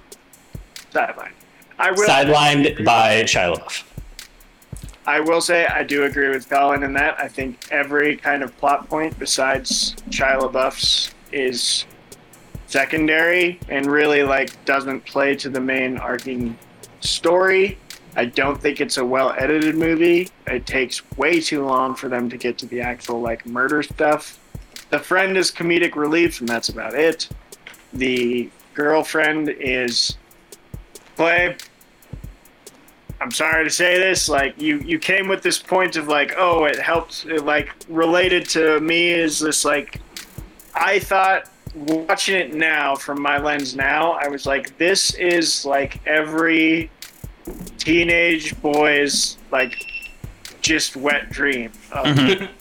[0.92, 1.32] sideline.
[1.78, 2.06] I will.
[2.06, 3.84] sidelined by Shia LaBeouf.
[5.04, 7.18] I will say I do agree with Colin in that.
[7.18, 11.86] I think every kind of plot point besides Shia LaBeouf's is
[12.66, 16.56] secondary and really like doesn't play to the main arcing
[17.00, 17.78] story.
[18.14, 20.28] I don't think it's a well edited movie.
[20.46, 24.38] It takes way too long for them to get to the actual like murder stuff.
[24.90, 27.28] The friend is comedic relief and that's about it.
[27.92, 30.16] The girlfriend is
[31.22, 31.56] play
[33.22, 36.64] I'm sorry to say this, like you you came with this point of like, oh,
[36.64, 40.00] it helped, it, like related to me is this like,
[40.74, 46.04] I thought watching it now from my lens now, I was like, this is like
[46.04, 46.90] every
[47.78, 49.86] teenage boy's like
[50.60, 51.70] just wet dream.
[51.92, 52.44] Um, mm-hmm.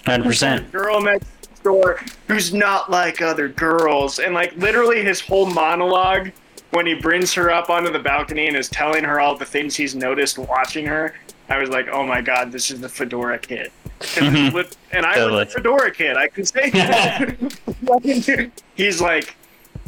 [0.00, 0.72] Of Hundred percent.
[0.72, 6.32] girl next door who's not like other girls, and like literally his whole monologue
[6.70, 9.74] when he brings her up onto the balcony and is telling her all the things
[9.76, 11.14] he's noticed watching her.
[11.48, 13.72] I was like, oh my god, this is the fedora kid.
[14.16, 14.52] And, Mhm.
[14.52, 15.44] lit- and I Totally.
[15.44, 16.16] was a fedora kid.
[16.16, 18.50] I can say that.
[18.76, 19.34] he's like,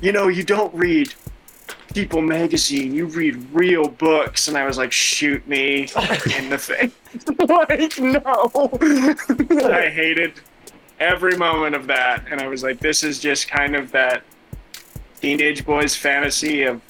[0.01, 1.15] you know, you don't read
[1.95, 4.49] People magazine, you read real books.
[4.49, 5.89] And I was like, shoot me
[6.39, 6.91] in the face.
[7.39, 8.71] like, no.
[9.71, 10.33] I hated
[11.01, 12.25] every moment of that.
[12.31, 14.23] And I was like, this is just kind of that
[15.27, 16.83] teenage boy's fantasy of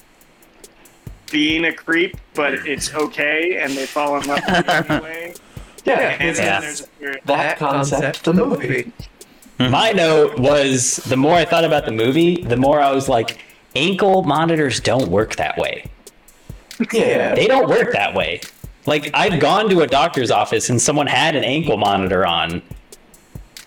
[1.31, 3.59] being a creep, but it's okay.
[3.61, 5.33] And they fall in love with you anyway.
[5.85, 6.81] Yeah, And it's then there's
[7.17, 8.93] a that concept, of the movie.
[9.59, 9.69] Hmm.
[9.69, 13.43] My note was the more I thought about the movie, the more I was like,
[13.75, 15.91] ankle monitors don't work that way.
[16.93, 17.35] Yeah.
[17.35, 18.39] They don't work that way.
[18.85, 22.61] Like I've gone to a doctor's office and someone had an ankle monitor on.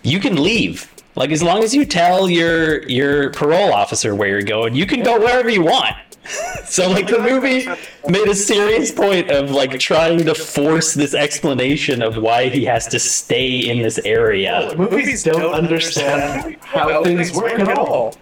[0.01, 0.91] You can leave.
[1.17, 5.01] Like as long as you tell your your parole officer where you're going, you can
[5.01, 5.95] go wherever you want.
[6.65, 7.67] so like the movie
[8.07, 12.85] made a serious point of like trying to force this explanation of why he has
[12.89, 14.71] to stay in this area.
[14.77, 18.15] Movies don't understand how things work at all.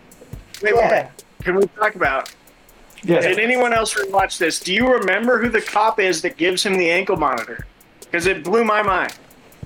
[0.63, 1.07] Wait, wait.
[1.43, 2.33] Can we talk about?
[3.03, 3.19] Yeah.
[3.19, 4.61] Did anyone else rewatch this?
[4.61, 7.67] Do you remember who the cop is that gives him the ankle monitor?
[7.99, 9.13] Because it blew my mind.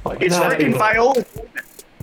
[0.04, 1.26] Like, It's not freaking even- Viola.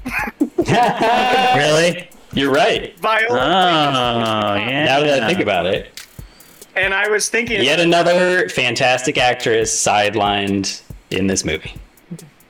[1.57, 2.09] Really?
[2.33, 2.95] You're right.
[2.99, 4.59] Oh, ah, Viola.
[4.61, 4.85] yeah.
[4.85, 5.91] Now that I think about it.
[6.75, 11.73] And I was thinking, Yet another fantastic actress sidelined in this movie.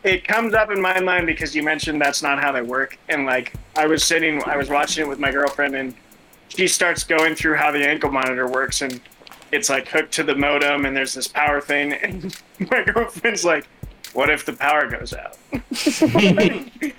[0.03, 2.99] it comes up in my mind because you mentioned that's not how they work.
[3.09, 5.95] And like, I was sitting, I was watching it with my girlfriend, and
[6.49, 9.01] she starts going through how the ankle monitor works, and
[9.53, 12.37] it's like hooked to the modem, and there's this power thing, and
[12.71, 13.69] my girlfriend's like,
[14.15, 15.37] "What if the power goes out?"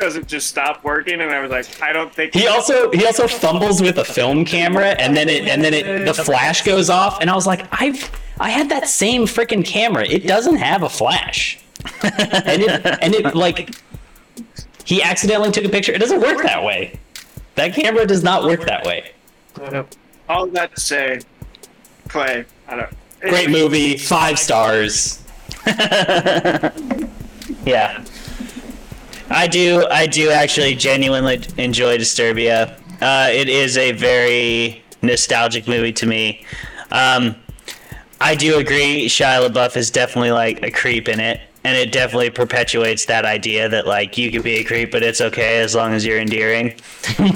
[0.00, 1.20] Does it just stop working?
[1.20, 4.44] And I was like, I don't think He also he also fumbles with a film
[4.44, 7.66] camera and then it and then it the flash goes off and I was like
[7.70, 10.06] I've I had that same freaking camera.
[10.06, 11.58] It doesn't have a flash.
[12.02, 13.74] and it and it like
[14.84, 15.92] he accidentally took a picture.
[15.92, 16.98] It doesn't work that way.
[17.54, 19.12] That camera does not work that way.
[20.28, 21.20] all that to say,
[22.08, 22.44] Clay.
[22.68, 22.90] I don't.
[23.20, 25.22] Great movie, five stars.
[27.64, 28.04] Yeah.
[29.30, 29.86] I do.
[29.90, 32.76] I do actually genuinely enjoy Disturbia.
[33.00, 36.44] Uh, it is a very nostalgic movie to me.
[36.90, 37.36] Um,
[38.20, 39.06] I do agree.
[39.06, 43.68] Shia LaBeouf is definitely like a creep in it, and it definitely perpetuates that idea
[43.68, 46.74] that like you could be a creep, but it's okay as long as you're endearing,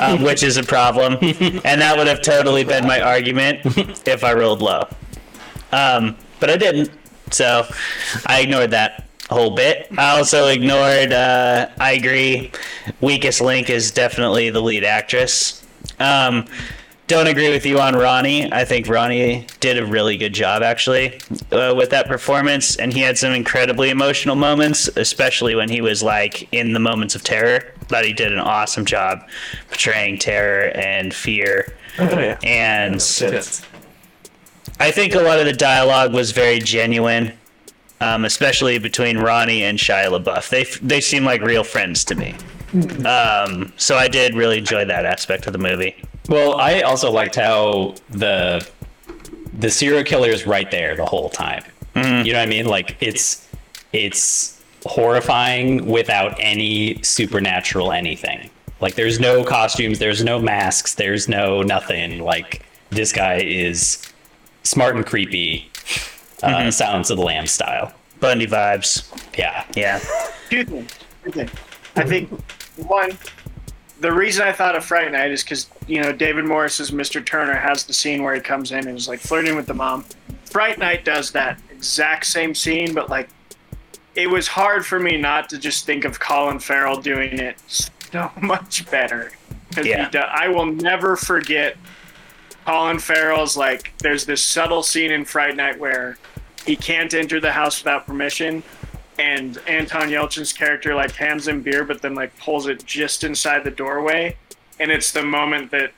[0.00, 1.16] um, which is a problem.
[1.22, 3.60] And that would have totally been my argument
[4.06, 4.86] if I rolled low.
[5.72, 6.90] Um, but I didn't,
[7.30, 7.66] so
[8.26, 9.88] I ignored that whole bit.
[9.98, 11.12] I also ignored.
[11.12, 12.50] Uh, I agree.
[13.00, 15.64] Weakest link is definitely the lead actress.
[16.00, 16.46] Um,
[17.06, 18.50] don't agree with you on Ronnie.
[18.50, 21.20] I think Ronnie did a really good job actually
[21.52, 26.02] uh, with that performance, and he had some incredibly emotional moments, especially when he was
[26.02, 27.74] like in the moments of terror.
[27.90, 29.18] But he did an awesome job
[29.68, 31.74] portraying terror and fear.
[31.98, 32.38] Oh, yeah.
[32.42, 33.62] And It's-
[34.80, 37.32] I think a lot of the dialogue was very genuine,
[38.04, 40.48] um, especially between Ronnie and Shia LaBeouf.
[40.48, 42.34] They they seem like real friends to me.
[43.06, 45.94] Um, so I did really enjoy that aspect of the movie.
[46.28, 48.66] Well, I also liked how the
[49.58, 51.64] the serial killer is right there the whole time.
[51.94, 52.66] You know what I mean?
[52.66, 53.48] Like it's
[53.92, 58.50] it's horrifying without any supernatural anything.
[58.80, 62.18] Like there's no costumes, there's no masks, there's no nothing.
[62.18, 64.02] Like this guy is
[64.64, 65.70] smart and creepy,
[66.42, 67.92] uh, Silence of the Lamb style.
[68.20, 69.10] Bundy vibes.
[69.36, 69.64] Yeah.
[69.76, 69.98] Yeah.
[70.50, 70.92] Two things.
[71.24, 71.50] Two things.
[71.96, 72.30] I think
[72.76, 73.16] one,
[74.00, 77.24] the reason I thought of Fright Night is because you know David Morse's Mr.
[77.24, 80.04] Turner has the scene where he comes in and is like flirting with the mom,
[80.46, 83.28] Fright Night does that exact same scene, but like
[84.14, 88.30] it was hard for me not to just think of Colin Farrell doing it so
[88.40, 89.32] much better.
[89.74, 90.08] 'Cause he Yeah.
[90.08, 91.76] do- I will never forget
[92.64, 93.92] Colin Farrell's like.
[93.98, 96.16] There's this subtle scene in Fright Night where
[96.66, 98.62] he can't enter the house without permission,
[99.18, 103.64] and Anton Yelchin's character like hands him beer, but then like pulls it just inside
[103.64, 104.36] the doorway,
[104.80, 105.92] and it's the moment that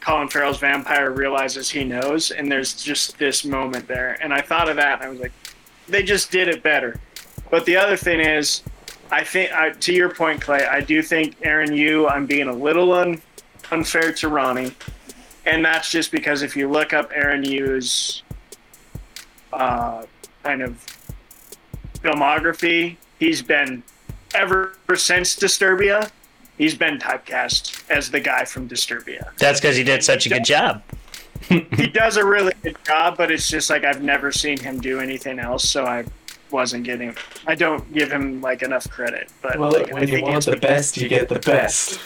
[0.00, 4.16] Colin Farrell's vampire realizes he knows, and there's just this moment there.
[4.22, 5.32] And I thought of that, and I was like,
[5.88, 6.98] they just did it better.
[7.50, 8.62] But the other thing is,
[9.10, 12.52] I think, I, to your point, Clay, I do think Aaron, you, I'm being a
[12.52, 13.20] little un,
[13.70, 14.72] unfair to Ronnie,
[15.48, 18.22] and that's just because if you look up Aaron Yoo's
[19.52, 20.04] uh,
[20.42, 20.84] kind of
[21.94, 23.82] filmography, he's been
[24.34, 26.10] ever since Disturbia,
[26.58, 30.44] he's been typecast as the guy from Disturbia That's because he did such a good
[30.44, 30.82] job.
[31.48, 35.00] he does a really good job, but it's just like I've never seen him do
[35.00, 36.04] anything else, so I
[36.50, 37.16] wasn't getting.
[37.46, 39.30] I don't give him like enough credit.
[39.40, 42.00] But Well, like, I when you think want the best, you get the best.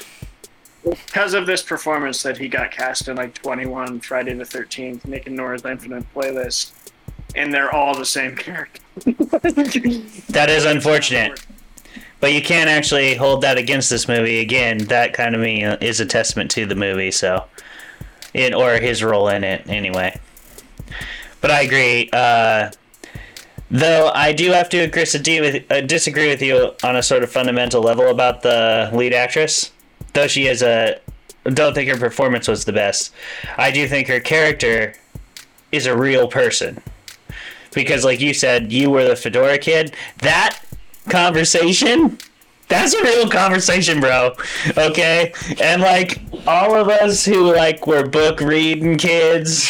[0.84, 5.26] Because of this performance that he got cast in like 21 Friday the 13th, Nick
[5.26, 6.72] and Nora's Infinite playlist,
[7.34, 8.80] and they're all the same character.
[10.32, 11.44] That is unfortunate.
[12.20, 14.40] But you can't actually hold that against this movie.
[14.40, 17.10] Again, that kind of me uh, is a testament to the movie.
[17.10, 17.44] So,
[18.32, 20.18] in or his role in it, anyway.
[21.40, 22.08] But I agree.
[22.12, 22.70] Uh,
[23.70, 27.22] though I do have to agree, disagree with, uh, disagree with you on a sort
[27.24, 29.72] of fundamental level about the lead actress.
[30.12, 31.00] Though she is a,
[31.44, 33.12] don't think her performance was the best.
[33.56, 34.94] I do think her character
[35.70, 36.82] is a real person.
[37.74, 39.94] Because like you said you were the fedora kid.
[40.18, 40.58] That
[41.08, 42.18] conversation
[42.68, 44.34] that's a real conversation bro.
[44.78, 45.32] Okay?
[45.60, 49.68] And like all of us who like were book reading kids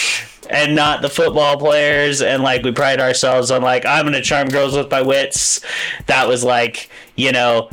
[0.50, 4.48] and not the football players and like we pride ourselves on like i'm gonna charm
[4.48, 5.60] girls with my wits.
[6.06, 7.70] That was like you know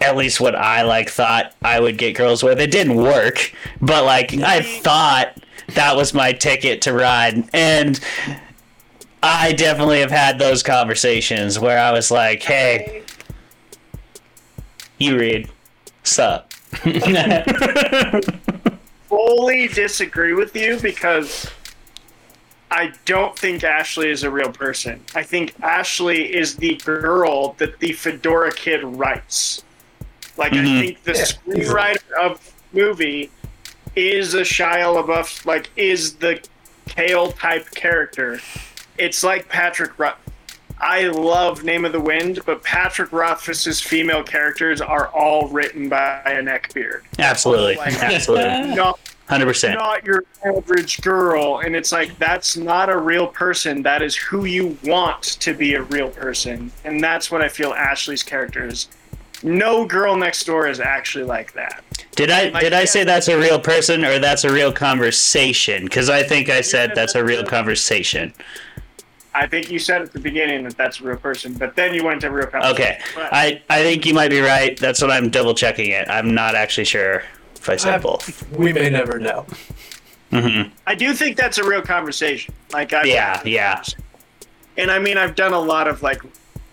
[0.00, 4.04] at least what i like thought i would get girls with it didn't work but
[4.04, 5.36] like i thought
[5.74, 8.00] that was my ticket to ride and
[9.22, 13.02] I definitely have had those conversations where I was like, "Hey,
[14.98, 15.50] you read,
[16.04, 16.52] sup?"
[19.08, 21.50] fully disagree with you because
[22.70, 25.02] I don't think Ashley is a real person.
[25.14, 29.64] I think Ashley is the girl that the Fedora Kid writes.
[30.36, 30.78] Like Mhm.
[30.78, 32.40] I think the screenwriter of
[32.72, 33.30] movie
[33.94, 36.40] is a Shia LaBeouf, like is the
[36.88, 38.40] Kale type character.
[38.98, 39.92] It's like Patrick.
[40.78, 46.20] I love Name of the Wind, but Patrick Rothfuss's female characters are all written by
[46.26, 47.00] a neckbeard.
[47.18, 49.74] Absolutely, Like- absolutely, Not hundred percent.
[49.78, 54.44] not your average girl and it's like that's not a real person that is who
[54.44, 58.86] you want to be a real person and that's what i feel ashley's character is
[59.42, 61.84] no girl next door is actually like that
[62.14, 65.84] Did I did I say that's a real person or that's a real conversation?
[65.84, 68.32] Because I think I said that's a real conversation.
[69.34, 72.02] i think you said at the beginning that that's a real person but then you
[72.04, 72.74] went to real conversation.
[72.82, 74.78] Okay, But- I I think you might be right.
[74.78, 76.08] That's what I'm double checking it.
[76.08, 77.22] I'm not actually sure
[77.54, 78.24] if I said I- both.
[78.56, 79.44] We may never know.
[80.30, 83.82] hmm i do think that's a real conversation like i Yeah, yeah.
[84.76, 86.20] and i mean i've done a lot of like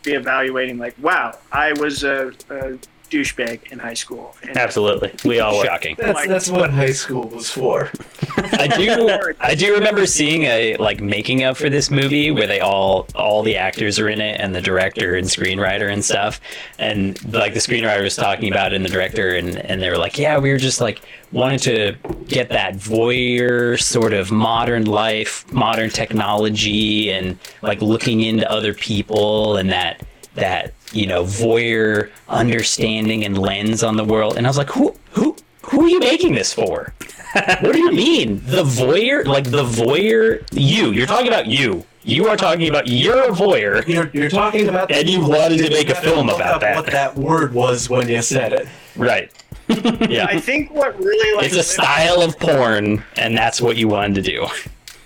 [0.04, 2.78] reevaluating like wow i was a, a
[3.14, 5.66] douchebag in high school and Absolutely, we all were.
[5.66, 5.96] Shocking.
[5.98, 7.92] That's that's what high school was for.
[8.38, 9.34] I do.
[9.40, 13.44] I do remember seeing a like making of for this movie where they all all
[13.44, 16.42] the actors are in it and the director and screenwriter and stuff.
[16.80, 19.98] And like the screenwriter was talking about it and the director and and they were
[19.98, 21.02] like, yeah, we were just like
[21.32, 21.96] wanted to
[22.28, 29.58] get that voyeur sort of modern life, modern technology, and like looking into other people
[29.58, 30.02] and that
[30.36, 34.38] that you know voyeur understanding and lens on the world.
[34.38, 36.94] And I was like, who who who are you making this for?
[37.34, 38.42] what do you mean?
[38.46, 39.26] The voyeur?
[39.26, 40.46] Like the voyeur?
[40.52, 40.92] You.
[40.92, 41.86] You're talking about you.
[42.04, 43.88] You are talking about you're a voyeur.
[43.88, 44.92] You're, you're talking about.
[44.92, 46.76] And you wanted to make a film about that.
[46.76, 48.68] What that word was when you said it.
[48.96, 49.32] Right.
[50.10, 50.26] yeah.
[50.26, 54.16] i think what really like It's a style of porn, and that's what you wanted
[54.16, 54.46] to do.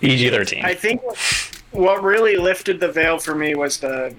[0.02, 0.66] PG 13.
[0.66, 1.00] I think
[1.72, 4.16] what really lifted the veil for me was the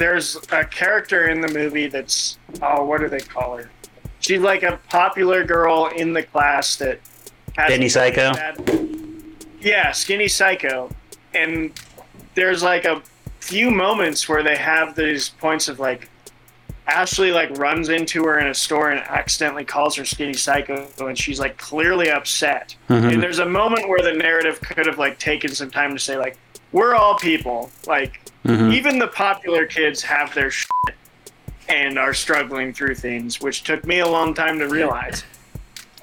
[0.00, 3.70] there's a character in the movie that's oh what do they call her?
[4.20, 6.98] She's like a popular girl in the class that
[7.56, 8.32] has Skinny Psycho?
[8.32, 8.86] bad-
[9.60, 10.88] yeah, skinny psycho,
[11.34, 11.78] and
[12.34, 13.02] there's like a
[13.40, 16.08] few moments where they have these points of like
[16.86, 21.18] Ashley like runs into her in a store and accidentally calls her skinny psycho, and
[21.18, 22.74] she's like clearly upset.
[22.88, 23.12] Mhm.
[23.12, 26.16] And there's a moment where the narrative could have like taken some time to say
[26.16, 26.38] like,
[26.72, 27.70] we're all people.
[27.86, 28.72] Like Mhm.
[28.74, 30.70] even the popular kids have their shit
[31.68, 35.24] and are struggling through things, which took me a long time to realize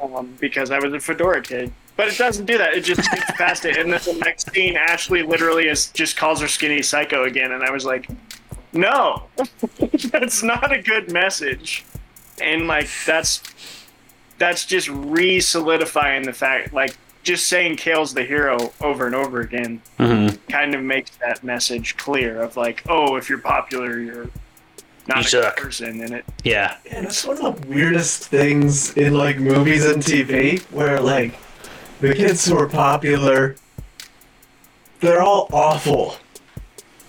[0.02, 1.72] um, because I was a fedora kid.
[1.96, 2.76] But it doesn't do that.
[2.76, 3.76] It just gets past it.
[3.78, 7.64] And then the next scene, Ashley literally is just calls her skinny psycho again, and
[7.64, 8.08] I was like,
[8.72, 9.24] no,
[10.12, 11.84] that's not a good message.
[12.40, 13.42] And like that's
[14.38, 16.96] that's just re-solidifying the fact, like
[17.28, 20.38] just saying Kale's the hero over and over again Mhm.
[20.50, 24.30] kind of makes that message clear of like, oh, if you're popular, you're
[25.08, 25.56] not You a suck.
[25.58, 26.76] good person, in it Yeah.
[26.90, 31.34] And it's one of the weirdest things in like movies and TV where like
[32.00, 33.56] the kids who are popular,
[35.02, 36.18] they're all awful.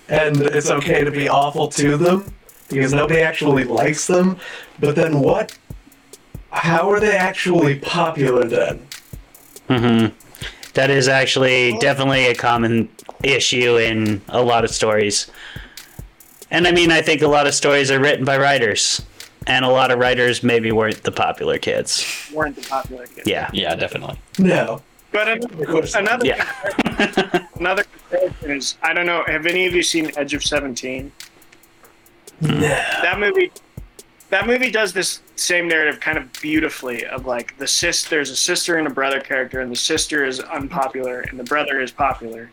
[0.09, 2.33] And it's okay to be awful to them
[2.69, 4.37] because nobody actually likes them.
[4.79, 5.57] But then what?
[6.51, 8.87] How are they actually popular then?
[9.69, 10.07] Hmm
[10.73, 12.89] That is actually definitely a common
[13.23, 15.29] issue in a lot of stories.
[16.51, 19.01] And I mean, I think a lot of stories are written by writers.
[19.47, 22.05] And a lot of writers maybe weren't the popular kids.
[22.33, 23.27] weren't the popular kids.
[23.27, 23.49] Yeah.
[23.53, 24.19] Yeah, definitely.
[24.37, 24.81] No.
[25.11, 25.43] But an-
[25.95, 26.45] another Yeah.
[27.55, 29.23] another comparison is I don't know.
[29.27, 31.11] Have any of you seen Edge of Seventeen?
[32.41, 32.59] No.
[32.59, 33.51] That movie.
[34.29, 38.35] That movie does this same narrative kind of beautifully of like the sis there's a
[38.35, 42.49] sister and a brother character and the sister is unpopular and the brother is popular.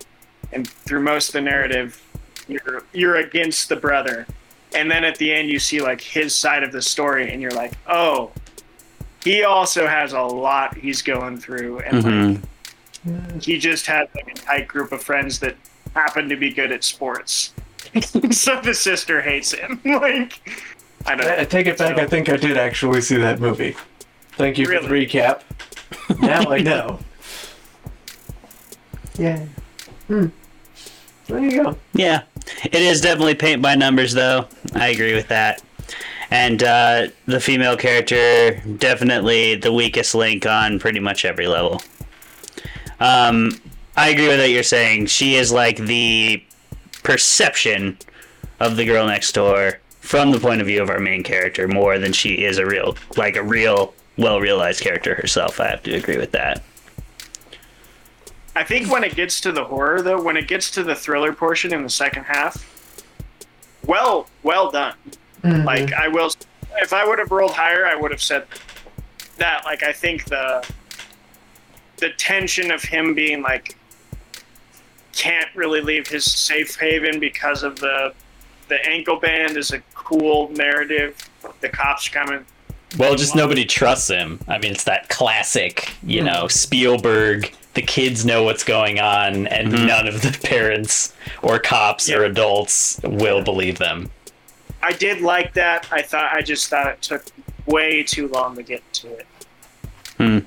[0.53, 2.01] And through most of the narrative
[2.49, 4.27] you're you're against the brother.
[4.75, 7.51] And then at the end you see like his side of the story and you're
[7.51, 8.31] like oh
[9.23, 11.81] he also has a lot he's going through.
[11.81, 12.05] And
[13.07, 13.33] Mhm.
[13.35, 15.57] like he just has like a tight group of friends that
[15.95, 17.53] happen to be good at sports.
[18.31, 19.81] So the sister hates him.
[19.85, 20.41] Like
[21.07, 21.99] i don't know I I take it back.
[21.99, 23.77] I think I did actually see that movie.
[24.33, 25.07] Thank you for the Really?
[25.07, 25.43] recap.
[26.21, 26.99] now I know.
[29.19, 29.45] Yeah.
[30.09, 30.27] Hmm.
[31.27, 31.77] There you go.
[31.95, 32.23] Yeah,
[32.65, 34.47] it is definitely paint by numbers, though.
[34.75, 35.63] I agree with that.
[36.31, 41.81] And uh, the female character definitely the weakest link on pretty much every level.
[43.01, 43.61] Um,
[43.97, 45.07] I agree with what you're saying.
[45.07, 46.43] She is like the
[47.03, 47.99] perception
[48.61, 51.99] of the girl next door from the point of view of our main character more
[51.99, 55.59] than she is a real, like a real, well realized character herself.
[55.59, 56.63] I have to agree with that.
[58.55, 61.33] I think when it gets to the horror, though, when it gets to the thriller
[61.33, 63.03] portion in the second half,
[63.85, 64.95] well, well done.
[65.43, 65.67] Mm-hmm.
[65.67, 66.31] Like I will,
[66.77, 68.47] if I would have rolled higher, I would have said
[69.39, 69.65] that.
[69.65, 70.65] Like I think the
[71.97, 73.77] the tension of him being like
[75.13, 78.15] can't really leave his safe haven because of the
[78.69, 81.17] the ankle band is a cool narrative.
[81.61, 82.45] The cops coming.
[82.99, 84.39] Well, just nobody trusts him.
[84.47, 87.53] I mean, it's that classic, you know, Spielberg.
[87.75, 93.01] The kids know what's going on, and none of the parents or cops or adults
[93.05, 94.11] will believe them.
[94.83, 95.87] I did like that.
[95.91, 97.25] I thought I just thought it took
[97.67, 99.27] way too long to get to it.
[100.17, 100.39] Hmm.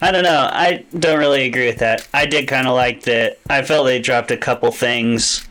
[0.00, 0.48] I don't know.
[0.50, 2.08] I don't really agree with that.
[2.12, 3.38] I did kind of like that.
[3.48, 5.46] I felt they dropped a couple things,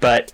[0.00, 0.32] but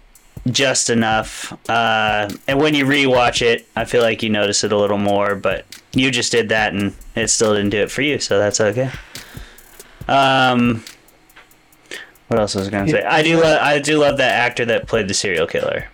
[0.50, 1.52] just enough.
[1.68, 5.34] Uh, and when you rewatch it, I feel like you notice it a little more.
[5.34, 8.60] But you just did that, and it still didn't do it for you, so that's
[8.60, 8.90] okay.
[10.08, 10.84] Um,
[12.28, 13.02] what else was I gonna say?
[13.04, 13.40] I do.
[13.40, 15.88] Lo- I do love that actor that played the serial killer.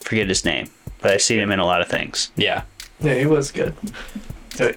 [0.00, 0.70] Forget his name,
[1.00, 2.30] but I've seen him in a lot of things.
[2.36, 2.62] Yeah.
[3.00, 3.74] Yeah, he was good.
[4.54, 4.74] So,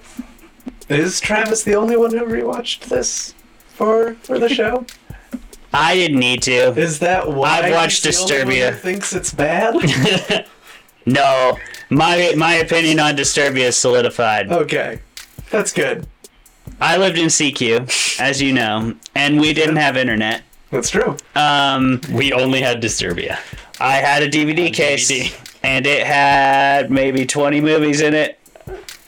[0.87, 3.33] is Travis the only one who rewatched this
[3.69, 4.85] for for the show?
[5.73, 6.69] I didn't need to.
[6.79, 8.71] Is that why I've watched he's the only one Disturbia.
[8.73, 10.45] who thinks it's bad?
[11.05, 11.57] No,
[11.89, 14.49] my my opinion on Disturbia is solidified.
[14.49, 14.99] okay,
[15.51, 16.07] that's good.
[16.79, 20.43] I lived in CQ, as you know, and we didn't have internet.
[20.71, 21.17] That's true.
[21.35, 23.37] Um, We only had Disturbia.
[23.81, 25.57] I had a DVD case, DVD.
[25.61, 28.39] and it had maybe 20 movies in it,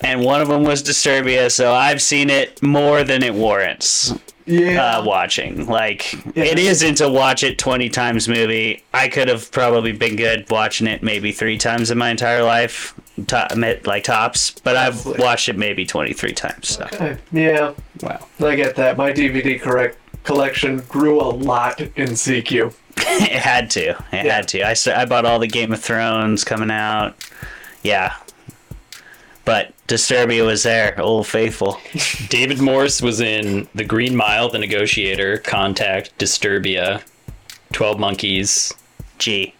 [0.01, 4.13] and one of them was Disturbia, so I've seen it more than it warrants
[4.45, 4.99] Yeah.
[4.99, 5.65] uh, watching.
[5.67, 8.83] Like, it isn't a watch it 20 times movie.
[8.93, 12.93] I could have probably been good watching it maybe three times in my entire life,
[13.85, 16.67] like tops, but I've watched it maybe 23 times.
[16.69, 16.83] So.
[16.85, 18.27] Okay, yeah, Wow.
[18.39, 18.97] I get that.
[18.97, 22.73] My DVD correct collection grew a lot in CQ.
[22.97, 23.89] it had to.
[23.89, 24.35] It Yeah.
[24.35, 24.61] had to.
[24.63, 27.15] I I bought all the Game of Thrones coming out.
[27.83, 28.13] Yeah.
[29.43, 31.79] But Disturbia was there, old faithful.
[32.29, 37.03] David Morse was in The Green Mile, The Negotiator, Contact, Disturbia,
[37.73, 38.73] 12 Monkeys,
[39.19, 39.53] G.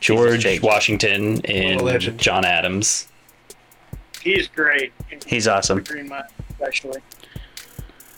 [0.00, 2.18] George Washington in What a legend.
[2.20, 3.08] John Adams.
[4.22, 4.92] He's great.
[5.26, 5.82] He's awesome.
[5.82, 7.00] Green Mile, especially.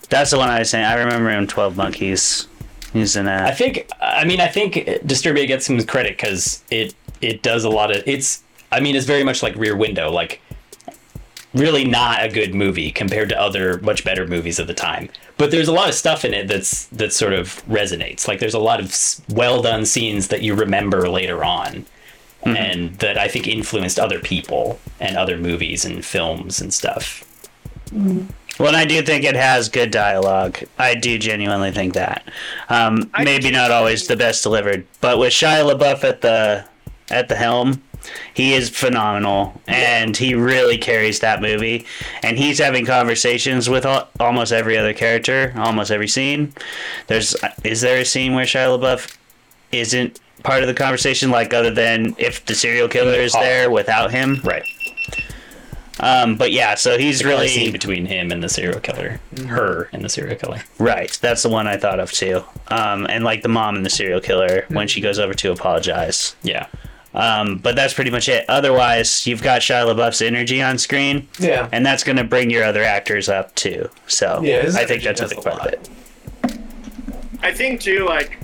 [0.09, 0.84] That's the one I was saying.
[0.84, 2.49] I remember him 12 Monkeys.
[2.92, 3.55] He's in I a.
[3.55, 7.94] think I mean, I think Disturbia gets some credit because it it does a lot
[7.94, 8.42] of it's.
[8.72, 10.40] I mean, it's very much like Rear Window, like
[11.57, 15.09] really not a good movie compared to other much better movies of the time.
[15.38, 18.28] But there's a lot of stuff in it that's that sort of resonates.
[18.28, 18.94] Like there's a lot of
[19.28, 21.86] well done scenes that you remember later on,
[22.44, 27.24] and that I think influenced other people and other movies and films and stuff.
[28.59, 30.59] Well, and I do think it has good dialogue.
[30.78, 32.26] I do genuinely think that.
[32.68, 36.64] Um, maybe not always the best delivered, but with Shia LaBeouf at the
[37.11, 37.82] at the helm,
[38.34, 41.86] he is phenomenal, and he really carries that movie.
[42.22, 46.52] And he's having conversations with al- almost every other character, almost every scene.
[47.07, 49.16] There's is there a scene where Shia LaBeouf
[49.72, 54.11] isn't part of the conversation, like other than if the serial killer is there without
[54.11, 54.40] him?
[54.44, 54.64] Right.
[55.98, 59.88] Um, but yeah, so he's Really really scene between him and the serial killer, her
[59.92, 60.62] and the serial killer.
[60.78, 62.44] Right, that's the one I thought of too.
[62.68, 66.36] Um, and like the mom and the serial killer when she goes over to apologize.
[66.42, 66.66] Yeah.
[67.17, 68.45] Um, but that's pretty much it.
[68.49, 71.69] Otherwise, you've got Shia LaBeouf's energy on screen, Yeah.
[71.73, 73.89] and that's going to bring your other actors up too.
[74.07, 75.73] So Yeah, I think that's a does big part of lot.
[75.73, 76.59] it.
[77.43, 78.39] I think too, like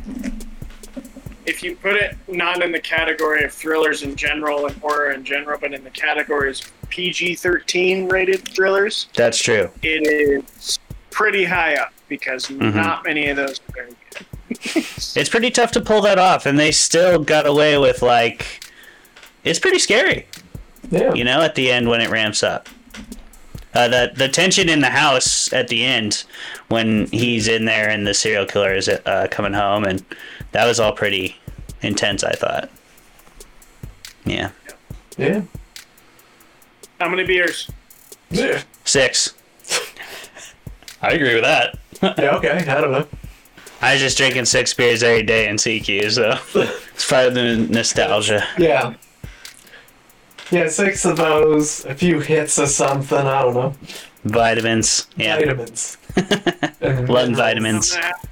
[1.44, 5.24] if you put it not in the category of thrillers in general and horror in
[5.24, 9.70] general, but in the categories of PG-13 rated thrillers, That's true.
[9.82, 10.78] it is
[11.10, 12.76] pretty high up because Mm-hmm.
[12.76, 13.96] not many of those are very good.
[14.74, 18.64] It's pretty tough to pull that off, and they still got away with like.
[19.44, 20.26] It's pretty scary,
[20.90, 21.12] Yeah.
[21.14, 22.68] you know, at the end when it ramps up.
[23.74, 26.24] Uh, the the tension in the house at the end
[26.68, 30.04] when he's in there and the serial killer is uh, coming home, and
[30.52, 31.36] that was all pretty
[31.80, 32.22] intense.
[32.22, 32.70] I thought.
[34.24, 34.50] Yeah,
[35.18, 35.42] Yeah.
[37.00, 37.68] How many beers?
[38.30, 38.62] Yeah.
[38.84, 39.34] six.
[41.02, 41.76] I agree with that.
[42.00, 42.50] Yeah, okay.
[42.68, 43.06] I don't know.
[43.82, 46.38] I was just drinking six beers every day in CQ, so
[46.94, 48.46] it's part of the nostalgia.
[48.58, 48.94] Yeah.
[50.50, 53.74] Yeah, six of those, a few hits of something, I don't know.
[54.24, 55.96] Vitamins, yeah, Vitamins.
[56.80, 57.92] And lung I'm vitamins.
[57.92, 58.28] gonna, have to,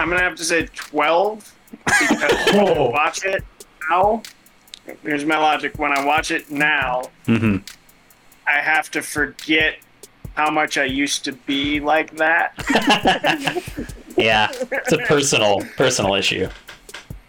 [0.00, 1.52] I'm gonna have to say twelve
[1.84, 2.90] because Oh.
[2.90, 3.44] watch it
[3.90, 4.22] now.
[5.02, 7.58] Here's my logic: when I watch it now, hmm
[8.46, 9.78] I have to forget
[10.34, 12.54] how much I used to be like that.
[14.20, 16.48] Yeah, It's a personal personal issue.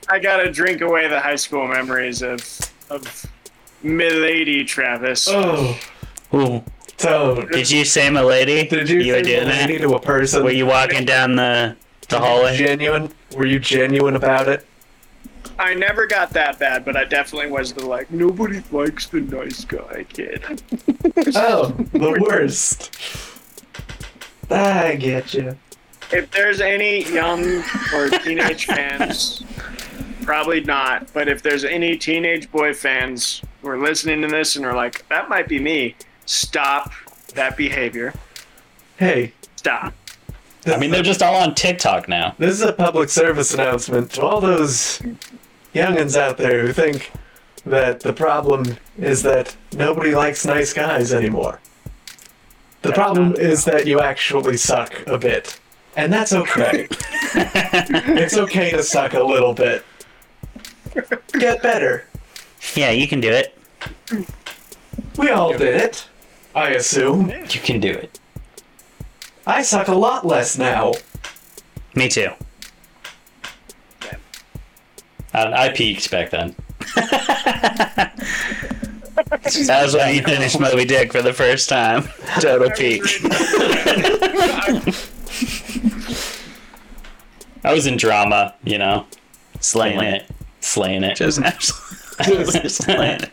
[0.10, 2.40] I gotta drink away the high school memories of
[2.90, 3.26] of
[3.84, 5.28] milady Travis.
[5.30, 5.80] Oh,
[6.34, 6.64] Ooh.
[6.98, 8.68] so Did you say Milady?
[8.68, 9.88] did you, you were say doing lady that?
[9.88, 10.44] to a person?
[10.44, 11.76] Were you walking down the
[12.10, 12.58] the hallway?
[12.58, 13.12] genuine?
[13.36, 14.66] Were you genuine about it?
[15.58, 19.64] I never got that bad, but I definitely was the like nobody likes the nice
[19.64, 20.44] guy kid.
[21.36, 22.92] Oh, the worst.
[24.50, 25.58] I get you.
[26.14, 29.44] If there's any young or teenage fans,
[30.24, 31.12] probably not.
[31.14, 35.08] But if there's any teenage boy fans who are listening to this and are like,
[35.10, 35.96] "That might be me,"
[36.26, 36.92] stop
[37.34, 38.14] that behavior.
[38.98, 39.94] Hey, Stop.
[40.64, 42.36] this I mean, they're a- just all on TikTok now.
[42.38, 45.02] This is a public service announcement to all those
[45.74, 47.12] youngins out there who think
[47.66, 51.60] that the problem is that nobody likes nice guys anymore.
[52.82, 55.60] The problem is that you actually suck a bit.
[55.96, 56.88] And that's okay.
[57.36, 59.86] it's okay to suck a little bit.
[61.34, 62.06] Get better.
[62.76, 63.58] Yeah, you can do it.
[65.18, 66.08] We all did it.
[66.56, 67.30] I assume.
[67.30, 68.20] You can do it.
[69.46, 70.94] I suck a lot less now.
[71.96, 72.30] Me too.
[75.34, 76.56] I, I peaked back then.
[79.66, 82.04] That was when you finished Moby Dick for the first time.
[82.40, 83.02] Total peak.
[87.64, 89.06] I was in drama, you know,
[89.60, 90.22] Slaying slaying it.
[90.24, 91.16] it, slaying it.
[91.18, 93.30] Just absolutely slaying it.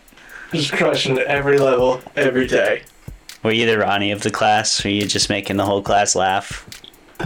[0.53, 2.83] Just crushing it every level, every day.
[3.43, 4.83] Were you the Ronnie of the class?
[4.85, 6.69] Were you just making the whole class laugh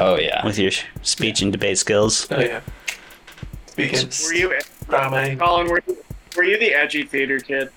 [0.00, 0.44] Oh yeah.
[0.44, 2.26] with your sh- speech and debate skills?
[2.30, 2.60] Oh yeah.
[3.66, 5.34] Speaking Were you, drama.
[5.36, 5.68] Colin?
[5.68, 5.96] Were you,
[6.36, 7.70] were you the edgy theater kid?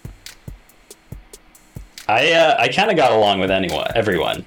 [2.08, 4.46] I uh, I kind of got along with anyone, everyone.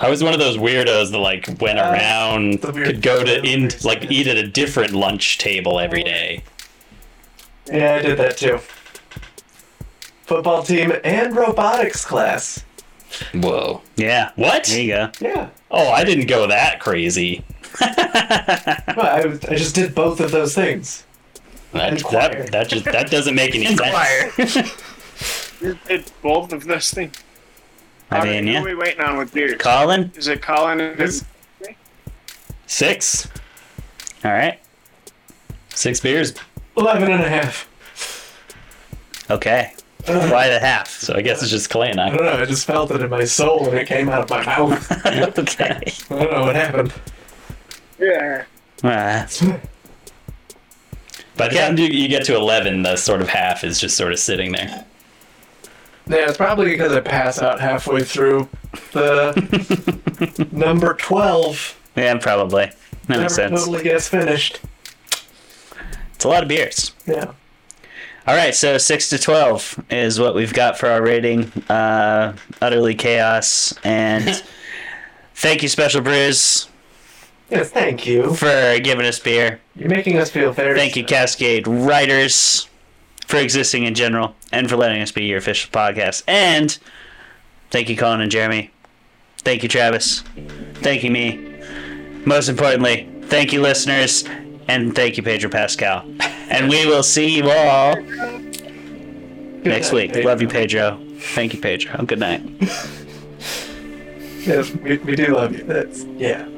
[0.00, 3.70] I was one of those weirdos that like went Uh, around, could go to in
[3.84, 6.42] like eat at a different lunch table every day.
[7.70, 8.60] Yeah, I did that too.
[10.24, 12.64] Football team and robotics class.
[13.34, 13.82] Whoa.
[13.96, 14.30] Yeah.
[14.36, 14.64] What?
[14.64, 15.10] There you go.
[15.20, 15.48] Yeah.
[15.70, 17.44] Oh, I didn't go that crazy.
[17.80, 17.90] Well,
[18.98, 21.04] I, I just did both of those things.
[21.72, 22.44] That, Inquire.
[22.44, 24.74] that, that just that doesn't make any sense.
[25.60, 27.14] You did both of those things.
[28.10, 28.60] I mean, Who yeah.
[28.60, 29.56] are we waiting on with beers?
[29.58, 30.10] Colin?
[30.16, 30.80] Is it Colin?
[30.80, 31.24] and It's-
[32.66, 33.28] Six.
[34.24, 34.58] All right.
[35.70, 36.34] Six beers.
[36.76, 37.66] 11 and a half.
[39.30, 39.72] Okay.
[40.06, 40.88] Why the half?
[40.88, 42.10] So I guess it's just Clay and I I.
[42.10, 44.44] don't know, I just felt it in my soul when it came out of my
[44.44, 45.06] mouth.
[45.38, 45.80] okay.
[46.10, 46.92] I don't know what happened.
[47.98, 48.44] Yeah.
[48.82, 49.26] Uh,
[51.36, 54.12] By the time you, you get to 11, the sort of half is just sort
[54.12, 54.84] of sitting there.
[56.08, 58.48] Yeah, it's probably because I pass out halfway through
[58.92, 61.78] the number 12.
[61.96, 62.66] yeah, probably.
[62.66, 62.76] That
[63.08, 63.60] Never makes sense.
[63.64, 64.60] totally gets finished.
[66.14, 66.92] It's a lot of beers.
[67.06, 67.32] Yeah.
[68.26, 71.44] All right, so six to twelve is what we've got for our rating.
[71.70, 74.42] Uh, utterly chaos, and
[75.34, 76.68] thank you, Special Brews,
[77.48, 78.34] Yes, thank you.
[78.34, 79.60] for giving us beer.
[79.74, 82.67] You're making us feel very Thank you, Cascade Writers,
[83.28, 86.24] for existing in general and for letting us be your official podcast.
[86.26, 86.76] And
[87.70, 88.70] thank you, Colin and Jeremy.
[89.38, 90.22] Thank you, Travis.
[90.76, 91.60] Thank you, me.
[92.24, 94.24] Most importantly, thank you, listeners,
[94.66, 96.10] and thank you, Pedro Pascal.
[96.20, 98.00] And we will see you all
[99.62, 100.16] next week.
[100.16, 100.98] Love you, Pedro.
[101.18, 102.04] Thank you, Pedro.
[102.06, 102.42] Good night.
[104.40, 105.64] Yes, we, we do love you.
[105.64, 106.48] That's yeah.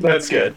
[0.00, 0.56] That's good.